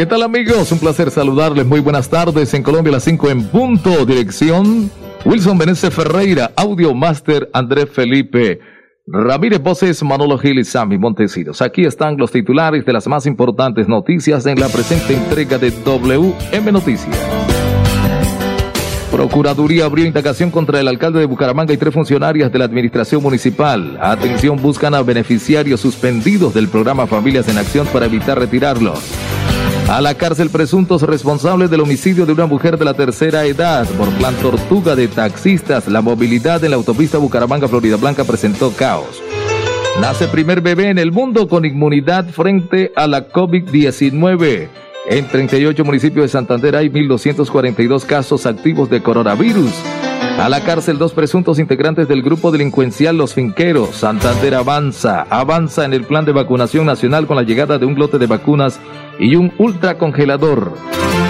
¿Qué 0.00 0.06
tal 0.06 0.22
amigos? 0.22 0.72
Un 0.72 0.78
placer 0.78 1.10
saludarles. 1.10 1.66
Muy 1.66 1.80
buenas 1.80 2.08
tardes. 2.08 2.54
En 2.54 2.62
Colombia 2.62 2.90
las 2.90 3.04
5 3.04 3.28
en 3.28 3.44
punto. 3.48 4.06
Dirección 4.06 4.90
Wilson 5.26 5.58
Benítez 5.58 5.92
Ferreira. 5.92 6.52
Audio 6.56 6.94
Master 6.94 7.50
Andrés 7.52 7.90
Felipe. 7.92 8.60
Ramírez 9.06 9.62
Voces, 9.62 10.02
Manolo 10.02 10.38
Gil 10.38 10.58
y 10.58 10.64
Sammy 10.64 10.96
Montesinos. 10.96 11.60
Aquí 11.60 11.84
están 11.84 12.16
los 12.16 12.32
titulares 12.32 12.86
de 12.86 12.94
las 12.94 13.06
más 13.08 13.26
importantes 13.26 13.88
noticias 13.88 14.46
en 14.46 14.58
la 14.58 14.70
presente 14.70 15.12
entrega 15.12 15.58
de 15.58 15.70
WM 15.70 16.72
Noticias. 16.72 17.18
Procuraduría 19.12 19.84
abrió 19.84 20.06
indagación 20.06 20.50
contra 20.50 20.80
el 20.80 20.88
alcalde 20.88 21.20
de 21.20 21.26
Bucaramanga 21.26 21.74
y 21.74 21.76
tres 21.76 21.92
funcionarias 21.92 22.50
de 22.50 22.58
la 22.58 22.64
administración 22.64 23.22
municipal. 23.22 23.98
Atención, 24.00 24.62
buscan 24.62 24.94
a 24.94 25.02
beneficiarios 25.02 25.78
suspendidos 25.78 26.54
del 26.54 26.68
programa 26.68 27.06
Familias 27.06 27.48
en 27.48 27.58
Acción 27.58 27.86
para 27.88 28.06
evitar 28.06 28.38
retirarlos. 28.38 29.39
A 29.90 30.00
la 30.00 30.14
cárcel 30.14 30.50
presuntos 30.50 31.02
responsables 31.02 31.68
del 31.68 31.80
homicidio 31.80 32.24
de 32.24 32.32
una 32.32 32.46
mujer 32.46 32.78
de 32.78 32.84
la 32.84 32.94
tercera 32.94 33.44
edad 33.44 33.88
por 33.98 34.08
plan 34.10 34.36
tortuga 34.36 34.94
de 34.94 35.08
taxistas. 35.08 35.88
La 35.88 36.00
movilidad 36.00 36.62
en 36.62 36.70
la 36.70 36.76
autopista 36.76 37.18
Bucaramanga-Florida 37.18 37.96
Blanca 37.96 38.22
presentó 38.22 38.70
caos. 38.70 39.20
Nace 40.00 40.28
primer 40.28 40.60
bebé 40.60 40.90
en 40.90 40.98
el 40.98 41.10
mundo 41.10 41.48
con 41.48 41.64
inmunidad 41.64 42.28
frente 42.28 42.92
a 42.94 43.08
la 43.08 43.30
COVID-19. 43.30 44.68
En 45.08 45.26
38 45.26 45.84
municipios 45.84 46.22
de 46.22 46.28
Santander 46.28 46.76
hay 46.76 46.88
1.242 46.88 48.06
casos 48.06 48.46
activos 48.46 48.88
de 48.90 49.02
coronavirus. 49.02 49.72
A 50.40 50.48
la 50.48 50.64
cárcel 50.64 50.96
dos 50.96 51.12
presuntos 51.12 51.58
integrantes 51.58 52.08
del 52.08 52.22
grupo 52.22 52.50
delincuencial 52.50 53.14
Los 53.14 53.34
Finqueros. 53.34 53.90
Santander 53.94 54.54
avanza, 54.54 55.26
avanza 55.28 55.84
en 55.84 55.92
el 55.92 56.04
plan 56.04 56.24
de 56.24 56.32
vacunación 56.32 56.86
nacional 56.86 57.26
con 57.26 57.36
la 57.36 57.42
llegada 57.42 57.76
de 57.76 57.84
un 57.84 57.98
lote 57.98 58.18
de 58.18 58.26
vacunas 58.26 58.80
y 59.18 59.36
un 59.36 59.52
ultracongelador. 59.58 60.72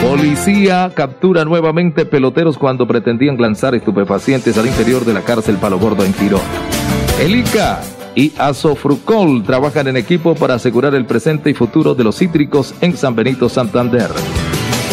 Policía 0.00 0.92
captura 0.94 1.44
nuevamente 1.44 2.06
peloteros 2.06 2.56
cuando 2.56 2.86
pretendían 2.86 3.36
lanzar 3.36 3.74
estupefacientes 3.74 4.56
al 4.56 4.66
interior 4.68 5.04
de 5.04 5.14
la 5.14 5.22
cárcel 5.22 5.56
Palo 5.56 5.80
Gordo 5.80 6.04
en 6.04 6.12
Quirón. 6.12 6.40
El 7.20 7.34
ICA 7.34 7.80
y 8.14 8.32
Azofrucol 8.38 9.42
trabajan 9.42 9.88
en 9.88 9.96
equipo 9.96 10.36
para 10.36 10.54
asegurar 10.54 10.94
el 10.94 11.04
presente 11.04 11.50
y 11.50 11.54
futuro 11.54 11.96
de 11.96 12.04
los 12.04 12.16
cítricos 12.16 12.76
en 12.80 12.96
San 12.96 13.16
Benito, 13.16 13.48
Santander. 13.48 14.10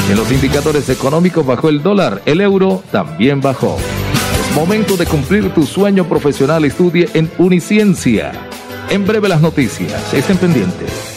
En 0.09 0.17
los 0.17 0.31
indicadores 0.31 0.89
económicos 0.89 1.45
bajó 1.45 1.69
el 1.69 1.83
dólar, 1.83 2.23
el 2.25 2.41
euro 2.41 2.81
también 2.91 3.41
bajó. 3.41 3.77
Momento 4.55 4.97
de 4.97 5.05
cumplir 5.05 5.53
tu 5.53 5.65
sueño 5.65 6.07
profesional. 6.07 6.65
Estudie 6.65 7.07
en 7.13 7.29
Uniciencia. 7.37 8.31
En 8.89 9.05
breve 9.05 9.29
las 9.29 9.41
noticias. 9.41 10.13
Estén 10.13 10.37
pendientes. 10.37 11.16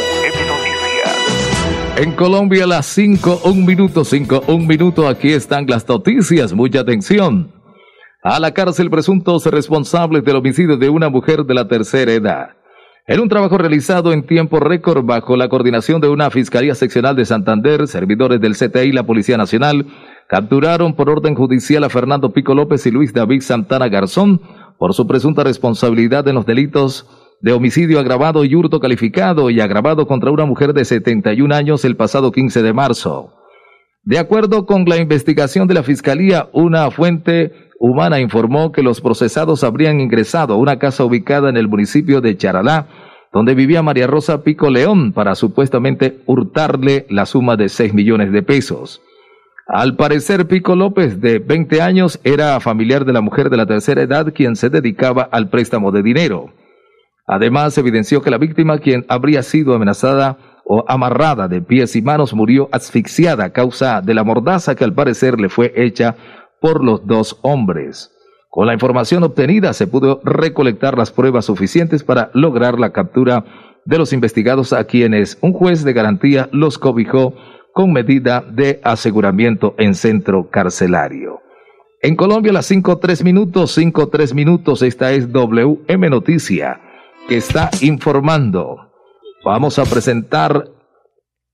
En 2.01 2.13
Colombia 2.13 2.65
las 2.65 2.87
5, 2.87 3.41
un 3.43 3.63
minuto, 3.63 4.03
5, 4.03 4.45
un 4.47 4.65
minuto. 4.65 5.07
Aquí 5.07 5.33
están 5.33 5.67
las 5.67 5.87
noticias. 5.87 6.51
Mucha 6.51 6.79
atención. 6.79 7.51
A 8.23 8.39
la 8.39 8.55
cárcel 8.55 8.89
presuntos 8.89 9.45
responsables 9.45 10.23
del 10.23 10.37
homicidio 10.37 10.77
de 10.77 10.89
una 10.89 11.09
mujer 11.09 11.45
de 11.45 11.53
la 11.53 11.67
tercera 11.67 12.11
edad. 12.11 12.49
En 13.05 13.19
un 13.19 13.29
trabajo 13.29 13.55
realizado 13.55 14.13
en 14.13 14.25
tiempo 14.25 14.59
récord 14.59 15.05
bajo 15.05 15.37
la 15.37 15.47
coordinación 15.47 16.01
de 16.01 16.07
una 16.07 16.31
Fiscalía 16.31 16.73
Seccional 16.73 17.15
de 17.15 17.25
Santander, 17.25 17.87
servidores 17.87 18.41
del 18.41 18.55
CTI 18.55 18.89
y 18.89 18.91
la 18.93 19.03
Policía 19.03 19.37
Nacional 19.37 19.85
capturaron 20.27 20.95
por 20.95 21.07
orden 21.07 21.35
judicial 21.35 21.83
a 21.83 21.89
Fernando 21.89 22.33
Pico 22.33 22.55
López 22.55 22.83
y 22.87 22.89
Luis 22.89 23.13
David 23.13 23.41
Santana 23.41 23.89
Garzón 23.89 24.41
por 24.79 24.95
su 24.95 25.05
presunta 25.05 25.43
responsabilidad 25.43 26.27
en 26.27 26.33
los 26.33 26.47
delitos 26.47 27.05
de 27.41 27.53
homicidio 27.53 27.99
agravado 27.99 28.45
y 28.45 28.55
hurto 28.55 28.79
calificado 28.79 29.49
y 29.49 29.59
agravado 29.59 30.05
contra 30.07 30.31
una 30.31 30.45
mujer 30.45 30.73
de 30.73 30.85
71 30.85 31.53
años 31.53 31.85
el 31.85 31.95
pasado 31.95 32.31
15 32.31 32.61
de 32.61 32.73
marzo. 32.73 33.33
De 34.03 34.19
acuerdo 34.19 34.65
con 34.65 34.85
la 34.85 34.97
investigación 34.97 35.67
de 35.67 35.75
la 35.75 35.83
Fiscalía, 35.83 36.49
una 36.53 36.89
fuente 36.91 37.69
humana 37.79 38.19
informó 38.19 38.71
que 38.71 38.83
los 38.83 39.01
procesados 39.01 39.63
habrían 39.63 39.99
ingresado 39.99 40.53
a 40.53 40.57
una 40.57 40.77
casa 40.77 41.03
ubicada 41.03 41.49
en 41.49 41.57
el 41.57 41.67
municipio 41.67 42.21
de 42.21 42.37
Charalá, 42.37 42.87
donde 43.33 43.55
vivía 43.55 43.81
María 43.81 44.07
Rosa 44.07 44.43
Pico 44.43 44.69
León, 44.69 45.13
para 45.13 45.35
supuestamente 45.35 46.19
hurtarle 46.25 47.05
la 47.09 47.25
suma 47.25 47.57
de 47.57 47.69
6 47.69 47.93
millones 47.93 48.31
de 48.31 48.43
pesos. 48.43 49.01
Al 49.67 49.95
parecer, 49.95 50.47
Pico 50.47 50.75
López, 50.75 51.21
de 51.21 51.39
20 51.39 51.81
años, 51.81 52.19
era 52.23 52.59
familiar 52.59 53.05
de 53.05 53.13
la 53.13 53.21
mujer 53.21 53.49
de 53.49 53.57
la 53.57 53.65
tercera 53.65 54.01
edad 54.01 54.33
quien 54.33 54.55
se 54.55 54.69
dedicaba 54.69 55.23
al 55.31 55.49
préstamo 55.49 55.91
de 55.91 56.03
dinero. 56.03 56.51
Además, 57.31 57.77
evidenció 57.77 58.21
que 58.21 58.29
la 58.29 58.37
víctima, 58.37 58.79
quien 58.79 59.05
habría 59.07 59.41
sido 59.41 59.73
amenazada 59.73 60.37
o 60.65 60.83
amarrada 60.89 61.47
de 61.47 61.61
pies 61.61 61.95
y 61.95 62.01
manos, 62.01 62.33
murió 62.33 62.67
asfixiada 62.73 63.45
a 63.45 63.53
causa 63.53 64.01
de 64.01 64.13
la 64.13 64.25
mordaza 64.25 64.75
que 64.75 64.83
al 64.83 64.93
parecer 64.93 65.39
le 65.39 65.47
fue 65.47 65.71
hecha 65.77 66.17
por 66.59 66.83
los 66.83 67.07
dos 67.07 67.39
hombres. 67.41 68.11
Con 68.49 68.67
la 68.67 68.73
información 68.73 69.23
obtenida 69.23 69.71
se 69.71 69.87
pudo 69.87 70.19
recolectar 70.25 70.97
las 70.97 71.11
pruebas 71.11 71.45
suficientes 71.45 72.03
para 72.03 72.31
lograr 72.33 72.77
la 72.77 72.91
captura 72.91 73.45
de 73.85 73.97
los 73.97 74.11
investigados 74.11 74.73
a 74.73 74.83
quienes 74.83 75.37
un 75.39 75.53
juez 75.53 75.85
de 75.85 75.93
garantía 75.93 76.49
los 76.51 76.77
cobijó 76.77 77.33
con 77.73 77.93
medida 77.93 78.41
de 78.41 78.81
aseguramiento 78.83 79.73
en 79.77 79.95
centro 79.95 80.49
carcelario. 80.49 81.39
En 82.01 82.17
Colombia 82.17 82.51
las 82.51 82.69
5-3 82.69 83.23
minutos, 83.23 83.77
5-3 83.77 84.33
minutos, 84.33 84.81
esta 84.81 85.13
es 85.13 85.31
WM 85.31 86.09
Noticia 86.09 86.90
que 87.27 87.37
está 87.37 87.69
informando. 87.81 88.91
Vamos 89.43 89.79
a 89.79 89.85
presentar 89.85 90.65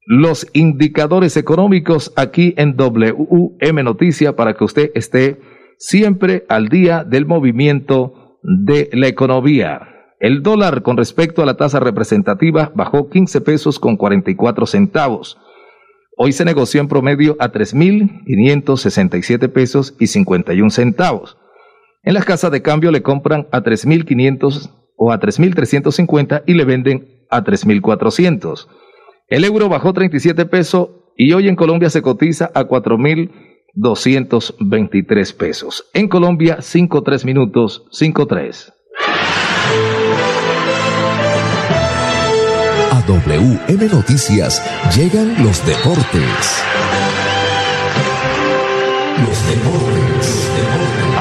los 0.06 0.48
indicadores 0.54 1.36
económicos 1.38 2.14
aquí 2.16 2.54
en 2.58 2.76
WM 2.78 3.84
Noticia 3.84 4.36
para 4.36 4.56
que 4.56 4.64
usted 4.64 4.92
esté 4.96 5.40
siempre 5.78 6.46
al 6.50 6.70
día 6.70 7.04
del 7.04 7.26
movimiento 7.26 8.40
de 8.42 8.90
la 8.94 9.08
economía. 9.08 9.82
El 10.20 10.42
dólar 10.42 10.82
con 10.82 10.98
respecto 10.98 11.44
a 11.44 11.46
la 11.46 11.58
tasa 11.58 11.80
representativa 11.80 12.72
bajó 12.74 13.10
15 13.10 13.42
pesos 13.42 13.80
con 13.80 13.98
44 13.98 14.66
centavos. 14.66 15.38
Hoy 16.18 16.32
se 16.32 16.46
negoció 16.46 16.82
en 16.82 16.88
promedio 16.88 17.36
a 17.40 17.52
3.567 17.52 19.50
pesos 19.52 19.96
y 20.00 20.08
51 20.08 20.72
centavos. 20.72 21.38
En 22.02 22.16
las 22.16 22.26
casas 22.26 22.52
de 22.52 22.64
cambio 22.64 22.92
le 22.92 23.04
compran 23.04 23.48
a 23.52 23.62
3.500 23.62 24.72
o 24.98 25.14
a 25.14 25.20
3.350 25.20 26.44
y 26.46 26.56
le 26.56 26.66
venden 26.66 27.24
a 27.30 27.46
3.400. 27.46 28.68
El 29.30 29.46
euro 29.46 29.70
bajó 29.70 29.94
37 29.94 30.46
pesos 30.46 30.90
y 31.16 31.32
hoy 31.34 31.48
en 31.48 31.56
Colombia 31.56 31.90
se 31.90 32.02
cotiza 32.02 32.52
a 32.54 32.66
4.223 32.66 35.38
pesos. 35.38 35.86
En 35.94 36.10
Colombia, 36.10 36.58
5-3 36.58 37.24
minutos, 37.26 37.86
5-3. 37.92 38.74
A 42.92 43.04
WM 43.08 43.88
Noticias 43.92 44.62
llegan 44.96 45.44
los 45.44 45.66
deportes. 45.66 46.64
Los 49.20 49.50
deportes. 49.50 50.17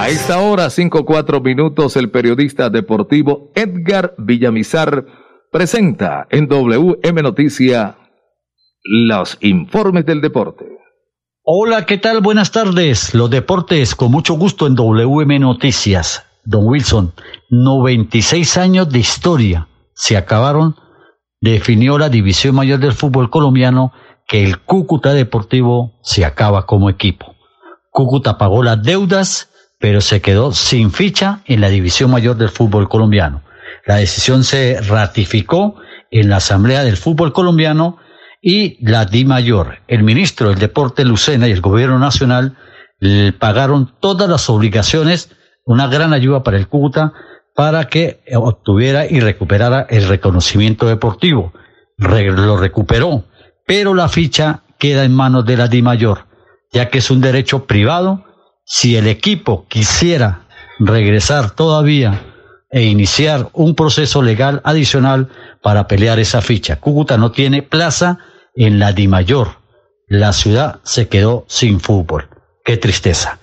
A 0.06 0.08
esta 0.08 0.38
hora, 0.38 0.66
5-4 0.66 1.42
minutos, 1.42 1.96
el 1.96 2.12
periodista 2.12 2.70
deportivo 2.70 3.50
Edgar 3.56 4.14
Villamizar 4.18 5.04
presenta 5.50 6.28
en 6.30 6.46
WM 6.46 7.22
Noticia 7.24 7.98
los 8.84 9.36
informes 9.40 10.06
del 10.06 10.20
deporte. 10.20 10.64
Hola, 11.42 11.86
¿qué 11.86 11.98
tal? 11.98 12.20
Buenas 12.20 12.52
tardes. 12.52 13.16
Los 13.16 13.30
deportes 13.30 13.96
con 13.96 14.12
mucho 14.12 14.34
gusto 14.34 14.68
en 14.68 14.76
WM 14.76 15.40
Noticias. 15.40 16.24
Don 16.44 16.68
Wilson, 16.68 17.12
96 17.50 18.58
años 18.58 18.88
de 18.88 19.00
historia 19.00 19.66
se 19.92 20.16
acabaron. 20.16 20.76
Definió 21.40 21.98
la 21.98 22.10
división 22.10 22.54
mayor 22.54 22.78
del 22.78 22.92
fútbol 22.92 23.28
colombiano 23.28 23.90
que 24.28 24.44
el 24.44 24.60
Cúcuta 24.60 25.14
Deportivo 25.14 25.98
se 26.04 26.24
acaba 26.24 26.64
como 26.64 26.90
equipo. 26.90 27.34
Cúcuta 27.90 28.38
pagó 28.38 28.62
las 28.62 28.80
deudas, 28.84 29.50
pero 29.78 30.00
se 30.00 30.20
quedó 30.20 30.52
sin 30.52 30.90
ficha 30.90 31.40
en 31.46 31.60
la 31.60 31.68
división 31.68 32.10
mayor 32.10 32.36
del 32.36 32.48
fútbol 32.48 32.88
colombiano. 32.88 33.42
La 33.86 33.96
decisión 33.96 34.44
se 34.44 34.80
ratificó 34.80 35.76
en 36.10 36.28
la 36.28 36.36
Asamblea 36.36 36.84
del 36.84 36.96
Fútbol 36.96 37.32
Colombiano 37.32 37.98
y 38.40 38.78
la 38.86 39.04
Di 39.04 39.24
Mayor, 39.24 39.78
el 39.88 40.02
ministro 40.02 40.48
del 40.48 40.58
Deporte 40.58 41.04
Lucena 41.04 41.48
y 41.48 41.52
el 41.52 41.60
gobierno 41.60 41.98
nacional 41.98 42.56
pagaron 43.38 43.92
todas 44.00 44.28
las 44.28 44.48
obligaciones, 44.48 45.30
una 45.64 45.86
gran 45.88 46.12
ayuda 46.12 46.42
para 46.42 46.56
el 46.56 46.68
Cúcuta 46.68 47.12
para 47.54 47.84
que 47.86 48.20
obtuviera 48.34 49.06
y 49.06 49.20
recuperara 49.20 49.86
el 49.88 50.06
reconocimiento 50.08 50.86
deportivo. 50.86 51.52
lo 51.96 52.56
recuperó, 52.56 53.24
pero 53.66 53.94
la 53.94 54.08
ficha 54.08 54.62
queda 54.78 55.04
en 55.04 55.14
manos 55.14 55.46
de 55.46 55.56
la 55.56 55.68
Di 55.68 55.80
Mayor, 55.80 56.26
ya 56.72 56.90
que 56.90 56.98
es 56.98 57.10
un 57.10 57.20
derecho 57.20 57.64
privado. 57.64 58.25
Si 58.68 58.96
el 58.96 59.06
equipo 59.06 59.66
quisiera 59.68 60.42
regresar 60.80 61.52
todavía 61.52 62.20
e 62.68 62.82
iniciar 62.82 63.48
un 63.52 63.76
proceso 63.76 64.22
legal 64.22 64.60
adicional 64.64 65.28
para 65.62 65.86
pelear 65.86 66.18
esa 66.18 66.42
ficha. 66.42 66.80
Cúcuta 66.80 67.16
no 67.16 67.30
tiene 67.30 67.62
plaza 67.62 68.18
en 68.56 68.80
la 68.80 68.92
Dimayor. 68.92 69.60
La 70.08 70.32
ciudad 70.32 70.80
se 70.82 71.06
quedó 71.06 71.44
sin 71.48 71.78
fútbol. 71.78 72.28
Qué 72.64 72.76
tristeza. 72.76 73.38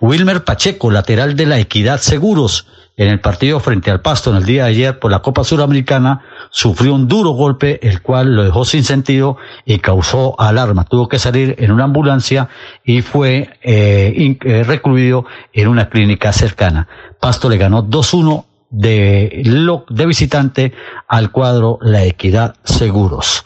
Wilmer 0.00 0.42
Pacheco, 0.42 0.90
lateral 0.90 1.36
de 1.36 1.46
la 1.46 1.60
Equidad 1.60 2.00
Seguros, 2.00 2.66
en 2.96 3.08
el 3.08 3.20
partido 3.20 3.58
frente 3.58 3.90
al 3.90 4.00
Pasto 4.00 4.30
en 4.30 4.36
el 4.36 4.44
día 4.44 4.64
de 4.64 4.70
ayer 4.70 4.98
por 4.98 5.10
la 5.10 5.20
Copa 5.20 5.42
Suramericana, 5.42 6.22
sufrió 6.50 6.94
un 6.94 7.08
duro 7.08 7.30
golpe, 7.30 7.80
el 7.86 8.02
cual 8.02 8.36
lo 8.36 8.44
dejó 8.44 8.64
sin 8.64 8.84
sentido 8.84 9.36
y 9.64 9.78
causó 9.78 10.40
alarma. 10.40 10.84
Tuvo 10.84 11.08
que 11.08 11.18
salir 11.18 11.56
en 11.58 11.72
una 11.72 11.84
ambulancia 11.84 12.48
y 12.84 13.02
fue 13.02 13.58
eh, 13.62 14.36
eh, 14.44 14.62
recluido 14.62 15.26
en 15.52 15.68
una 15.68 15.88
clínica 15.88 16.32
cercana. 16.32 16.86
Pasto 17.18 17.48
le 17.48 17.56
ganó 17.56 17.84
2-1 17.84 18.44
de, 18.70 19.42
de 19.88 20.06
visitante 20.06 20.72
al 21.08 21.30
cuadro 21.32 21.78
La 21.80 22.04
Equidad 22.04 22.54
Seguros. 22.64 23.44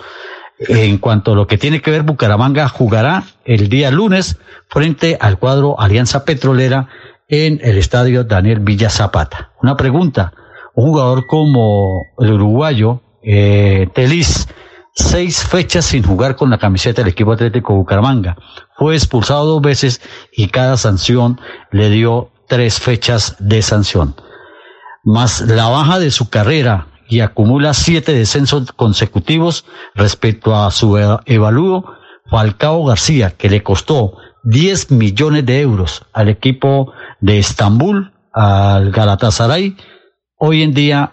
En 0.61 0.99
cuanto 0.99 1.33
a 1.33 1.35
lo 1.37 1.47
que 1.47 1.57
tiene 1.57 1.81
que 1.81 1.91
ver, 1.91 2.03
Bucaramanga 2.03 2.69
jugará 2.69 3.23
el 3.45 3.69
día 3.69 3.91
lunes 3.91 4.39
frente 4.69 5.17
al 5.21 5.39
cuadro 5.39 5.79
Alianza 5.79 6.25
Petrolera 6.25 6.89
en 7.29 7.61
el 7.63 7.77
estadio 7.77 8.25
Daniel 8.25 8.61
Villa 8.61 8.89
Zapata. 8.89 9.53
Una 9.63 9.77
pregunta, 9.77 10.33
un 10.75 10.87
jugador 10.87 11.27
como 11.27 12.07
el 12.19 12.33
uruguayo 12.33 13.03
eh, 13.23 13.89
Telis, 13.95 14.49
seis 14.95 15.45
fechas 15.45 15.85
sin 15.85 16.03
jugar 16.03 16.37
con 16.37 16.51
la 16.51 16.59
camiseta 16.59 17.03
del 17.03 17.13
equipo 17.13 17.33
atlético 17.33 17.75
Bucaramanga. 17.75 18.37
Fue 18.77 18.95
expulsado 18.95 19.45
dos 19.47 19.63
veces 19.63 20.01
y 20.33 20.49
cada 20.49 20.77
sanción 20.77 21.39
le 21.71 21.91
dio 21.91 22.31
tres 22.49 22.81
fechas 22.81 23.37
de 23.39 23.61
sanción. 23.61 24.15
Más 25.05 25.43
la 25.43 25.69
baja 25.69 25.99
de 25.99 26.11
su 26.11 26.31
carrera 26.31 26.89
y 27.09 27.21
acumula 27.21 27.75
siete 27.75 28.13
descensos 28.13 28.73
consecutivos 28.73 29.65
respecto 29.95 30.57
a 30.57 30.71
su 30.71 30.99
evalúo 31.27 31.85
Falcao 32.31 32.85
García, 32.85 33.31
que 33.31 33.49
le 33.49 33.63
costó 33.63 34.17
10 34.45 34.93
millones 34.93 35.47
de 35.47 35.61
euros 35.61 36.03
al 36.13 36.29
equipo 36.29 36.93
de 37.21 37.39
Estambul, 37.39 38.13
al 38.33 38.91
Galatasaray. 38.91 39.77
Hoy 40.37 40.63
en 40.63 40.75
día 40.75 41.13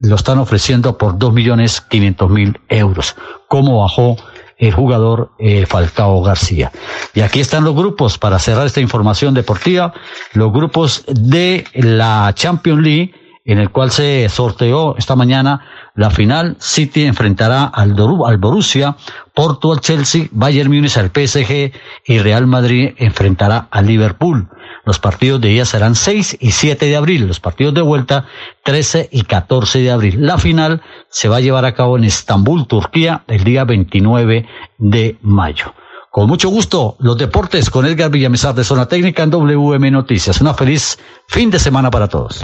lo 0.00 0.16
están 0.16 0.38
ofreciendo 0.38 0.98
por 0.98 1.18
2 1.18 1.32
millones 1.32 1.80
500 1.80 2.30
mil 2.30 2.60
euros. 2.68 3.16
¿Cómo 3.48 3.80
bajó 3.80 4.16
el 4.58 4.72
jugador 4.72 5.32
eh, 5.38 5.66
Falcao 5.66 6.22
García? 6.22 6.72
Y 7.14 7.20
aquí 7.20 7.40
están 7.40 7.64
los 7.64 7.74
grupos 7.74 8.18
para 8.18 8.38
cerrar 8.38 8.66
esta 8.66 8.80
información 8.80 9.34
deportiva. 9.34 9.92
Los 10.32 10.52
grupos 10.52 11.04
de 11.06 11.64
la 11.74 12.32
Champions 12.34 12.82
League 12.82 13.14
en 13.44 13.58
el 13.58 13.70
cual 13.70 13.90
se 13.90 14.28
sorteó 14.28 14.96
esta 14.96 15.16
mañana 15.16 15.66
la 15.94 16.10
final. 16.10 16.56
City 16.60 17.04
enfrentará 17.04 17.64
al, 17.64 17.96
al 18.26 18.38
Borussia, 18.38 18.96
Porto 19.34 19.72
al 19.72 19.80
Chelsea, 19.80 20.28
Bayern 20.30 20.70
Múnich 20.70 20.96
al 20.96 21.10
PSG 21.10 21.72
y 22.06 22.18
Real 22.18 22.46
Madrid 22.46 22.90
enfrentará 22.96 23.68
al 23.70 23.86
Liverpool. 23.86 24.48
Los 24.84 24.98
partidos 24.98 25.40
de 25.40 25.50
ida 25.52 25.64
serán 25.64 25.94
6 25.94 26.38
y 26.40 26.52
7 26.52 26.86
de 26.86 26.96
abril, 26.96 27.26
los 27.26 27.40
partidos 27.40 27.74
de 27.74 27.82
vuelta 27.82 28.26
13 28.64 29.08
y 29.12 29.22
14 29.22 29.80
de 29.80 29.90
abril. 29.90 30.26
La 30.26 30.38
final 30.38 30.82
se 31.10 31.28
va 31.28 31.36
a 31.36 31.40
llevar 31.40 31.64
a 31.64 31.74
cabo 31.74 31.96
en 31.98 32.04
Estambul, 32.04 32.66
Turquía, 32.66 33.24
el 33.28 33.44
día 33.44 33.64
29 33.64 34.46
de 34.78 35.18
mayo. 35.22 35.74
Con 36.10 36.26
mucho 36.26 36.48
gusto, 36.48 36.96
los 36.98 37.16
deportes 37.16 37.70
con 37.70 37.86
Edgar 37.86 38.10
Villamizar 38.10 38.54
de 38.54 38.64
Zona 38.64 38.86
Técnica 38.86 39.22
en 39.22 39.30
WM 39.30 39.90
Noticias. 39.92 40.40
Una 40.40 40.54
feliz 40.54 40.98
fin 41.28 41.50
de 41.50 41.58
semana 41.60 41.90
para 41.90 42.08
todos. 42.08 42.40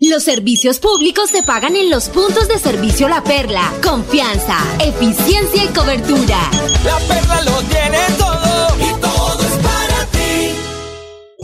Los 0.00 0.22
servicios 0.22 0.78
públicos 0.78 1.28
se 1.28 1.42
pagan 1.42 1.76
en 1.76 1.90
los 1.90 2.08
puntos 2.08 2.48
de 2.48 2.58
servicio 2.58 3.08
La 3.08 3.22
Perla. 3.22 3.70
Confianza, 3.82 4.56
eficiencia 4.78 5.64
y 5.64 5.68
cobertura. 5.68 6.38
La 6.84 6.98
Perla 7.06 7.42
lo 7.42 7.58
tiene 7.62 7.98
todo 8.16 8.76
y. 8.78 9.09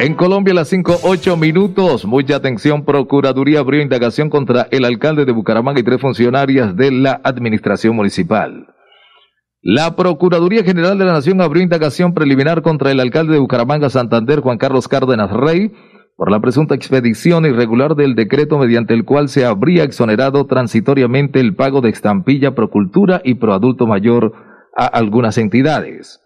En 0.00 0.14
Colombia, 0.14 0.52
a 0.52 0.54
las 0.54 0.68
5, 0.68 1.00
8 1.02 1.36
minutos. 1.36 2.06
Mucha 2.06 2.36
atención. 2.36 2.84
Procuraduría 2.84 3.58
abrió 3.58 3.82
indagación 3.82 4.30
contra 4.30 4.68
el 4.70 4.84
alcalde 4.84 5.24
de 5.24 5.32
Bucaramanga 5.32 5.80
y 5.80 5.82
tres 5.82 6.00
funcionarias 6.00 6.76
de 6.76 6.92
la 6.92 7.20
administración 7.24 7.96
municipal. 7.96 8.68
La 9.60 9.96
Procuraduría 9.96 10.62
General 10.62 10.96
de 10.98 11.04
la 11.04 11.14
Nación 11.14 11.40
abrió 11.40 11.64
indagación 11.64 12.14
preliminar 12.14 12.62
contra 12.62 12.92
el 12.92 13.00
alcalde 13.00 13.32
de 13.32 13.40
Bucaramanga, 13.40 13.90
Santander, 13.90 14.38
Juan 14.38 14.58
Carlos 14.58 14.86
Cárdenas 14.86 15.32
Rey, 15.32 15.72
por 16.14 16.30
la 16.30 16.38
presunta 16.38 16.76
expedición 16.76 17.44
irregular 17.44 17.96
del 17.96 18.14
decreto 18.14 18.56
mediante 18.56 18.94
el 18.94 19.04
cual 19.04 19.28
se 19.28 19.44
habría 19.44 19.82
exonerado 19.82 20.46
transitoriamente 20.46 21.40
el 21.40 21.56
pago 21.56 21.80
de 21.80 21.90
estampilla 21.90 22.54
Procultura 22.54 23.20
y 23.24 23.34
Proadulto 23.34 23.88
Mayor 23.88 24.32
a 24.76 24.86
algunas 24.86 25.38
entidades. 25.38 26.20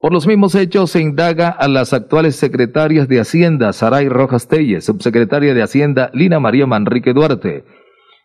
Por 0.00 0.14
los 0.14 0.26
mismos 0.26 0.54
hechos 0.54 0.92
se 0.92 1.02
indaga 1.02 1.50
a 1.50 1.68
las 1.68 1.92
actuales 1.92 2.34
secretarias 2.34 3.06
de 3.06 3.20
Hacienda, 3.20 3.70
Saray 3.74 4.08
Rojas 4.08 4.48
Telles, 4.48 4.86
subsecretaria 4.86 5.52
de 5.52 5.62
Hacienda, 5.62 6.10
Lina 6.14 6.40
María 6.40 6.66
Manrique 6.66 7.12
Duarte, 7.12 7.64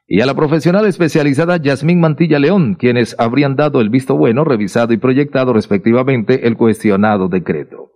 y 0.08 0.22
a 0.22 0.26
la 0.26 0.36
profesional 0.36 0.86
especializada 0.86 1.58
Yasmín 1.58 2.00
Mantilla 2.00 2.40
León, 2.40 2.76
quienes 2.76 3.14
habrían 3.20 3.58
dado 3.58 3.82
el 3.82 3.90
visto 3.90 4.16
bueno, 4.16 4.46
revisado 4.46 4.94
y 4.94 4.98
proyectado 4.98 5.52
respectivamente 5.52 6.48
el 6.48 6.56
cuestionado 6.56 7.28
decreto. 7.28 7.92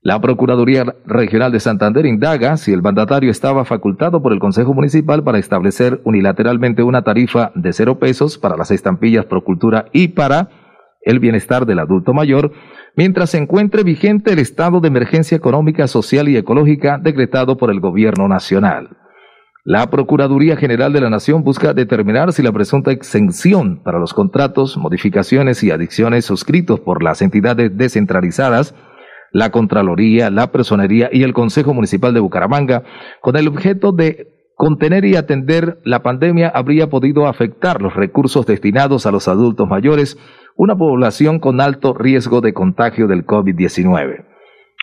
La 0.00 0.18
Procuraduría 0.18 0.86
Regional 1.04 1.52
de 1.52 1.60
Santander 1.60 2.06
indaga 2.06 2.56
si 2.56 2.72
el 2.72 2.80
mandatario 2.80 3.30
estaba 3.30 3.66
facultado 3.66 4.22
por 4.22 4.32
el 4.32 4.38
Consejo 4.38 4.72
Municipal 4.72 5.22
para 5.22 5.38
establecer 5.38 6.00
unilateralmente 6.04 6.82
una 6.82 7.02
tarifa 7.02 7.52
de 7.54 7.74
cero 7.74 7.98
pesos 7.98 8.38
para 8.38 8.56
las 8.56 8.70
estampillas 8.70 9.26
Procultura 9.26 9.84
y 9.92 10.08
para 10.08 10.61
el 11.04 11.18
bienestar 11.18 11.66
del 11.66 11.78
adulto 11.78 12.14
mayor, 12.14 12.52
mientras 12.96 13.30
se 13.30 13.38
encuentre 13.38 13.82
vigente 13.82 14.32
el 14.32 14.38
estado 14.38 14.80
de 14.80 14.88
emergencia 14.88 15.36
económica, 15.36 15.86
social 15.86 16.28
y 16.28 16.36
ecológica 16.36 16.98
decretado 17.02 17.56
por 17.56 17.70
el 17.70 17.80
Gobierno 17.80 18.28
Nacional. 18.28 18.96
La 19.64 19.90
Procuraduría 19.90 20.56
General 20.56 20.92
de 20.92 21.00
la 21.00 21.10
Nación 21.10 21.44
busca 21.44 21.72
determinar 21.72 22.32
si 22.32 22.42
la 22.42 22.50
presunta 22.50 22.90
exención 22.90 23.82
para 23.84 24.00
los 24.00 24.12
contratos, 24.12 24.76
modificaciones 24.76 25.62
y 25.62 25.70
adicciones 25.70 26.24
suscritos 26.24 26.80
por 26.80 27.02
las 27.02 27.22
entidades 27.22 27.76
descentralizadas 27.76 28.74
la 29.32 29.50
Contraloría, 29.50 30.30
la 30.30 30.52
Personería 30.52 31.08
y 31.10 31.22
el 31.22 31.32
Consejo 31.32 31.74
Municipal 31.74 32.14
de 32.14 32.20
Bucaramanga, 32.20 32.84
con 33.20 33.36
el 33.36 33.48
objeto 33.48 33.92
de 33.92 34.28
contener 34.54 35.04
y 35.04 35.16
atender 35.16 35.80
la 35.84 36.02
pandemia, 36.02 36.48
habría 36.48 36.88
podido 36.88 37.26
afectar 37.26 37.80
los 37.80 37.94
recursos 37.94 38.46
destinados 38.46 39.06
a 39.06 39.10
los 39.10 39.26
adultos 39.26 39.66
mayores, 39.68 40.18
una 40.56 40.76
población 40.76 41.38
con 41.38 41.60
alto 41.60 41.94
riesgo 41.94 42.40
de 42.40 42.52
contagio 42.52 43.06
del 43.06 43.26
COVID-19. 43.26 44.24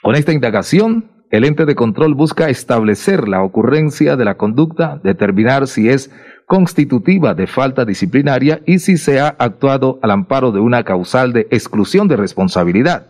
Con 0.01 0.15
esta 0.15 0.33
indagación, 0.33 1.11
el 1.31 1.45
ente 1.45 1.65
de 1.65 1.75
control 1.75 2.15
busca 2.15 2.49
establecer 2.49 3.27
la 3.27 3.43
ocurrencia 3.43 4.15
de 4.15 4.25
la 4.25 4.35
conducta, 4.35 4.99
determinar 5.03 5.67
si 5.67 5.89
es 5.89 6.11
constitutiva 6.47 7.35
de 7.35 7.45
falta 7.45 7.85
disciplinaria 7.85 8.61
y 8.65 8.79
si 8.79 8.97
se 8.97 9.19
ha 9.19 9.27
actuado 9.27 9.99
al 10.01 10.09
amparo 10.09 10.51
de 10.51 10.59
una 10.59 10.83
causal 10.83 11.31
de 11.31 11.41
exclusión 11.51 12.07
de 12.07 12.15
responsabilidad. 12.15 13.07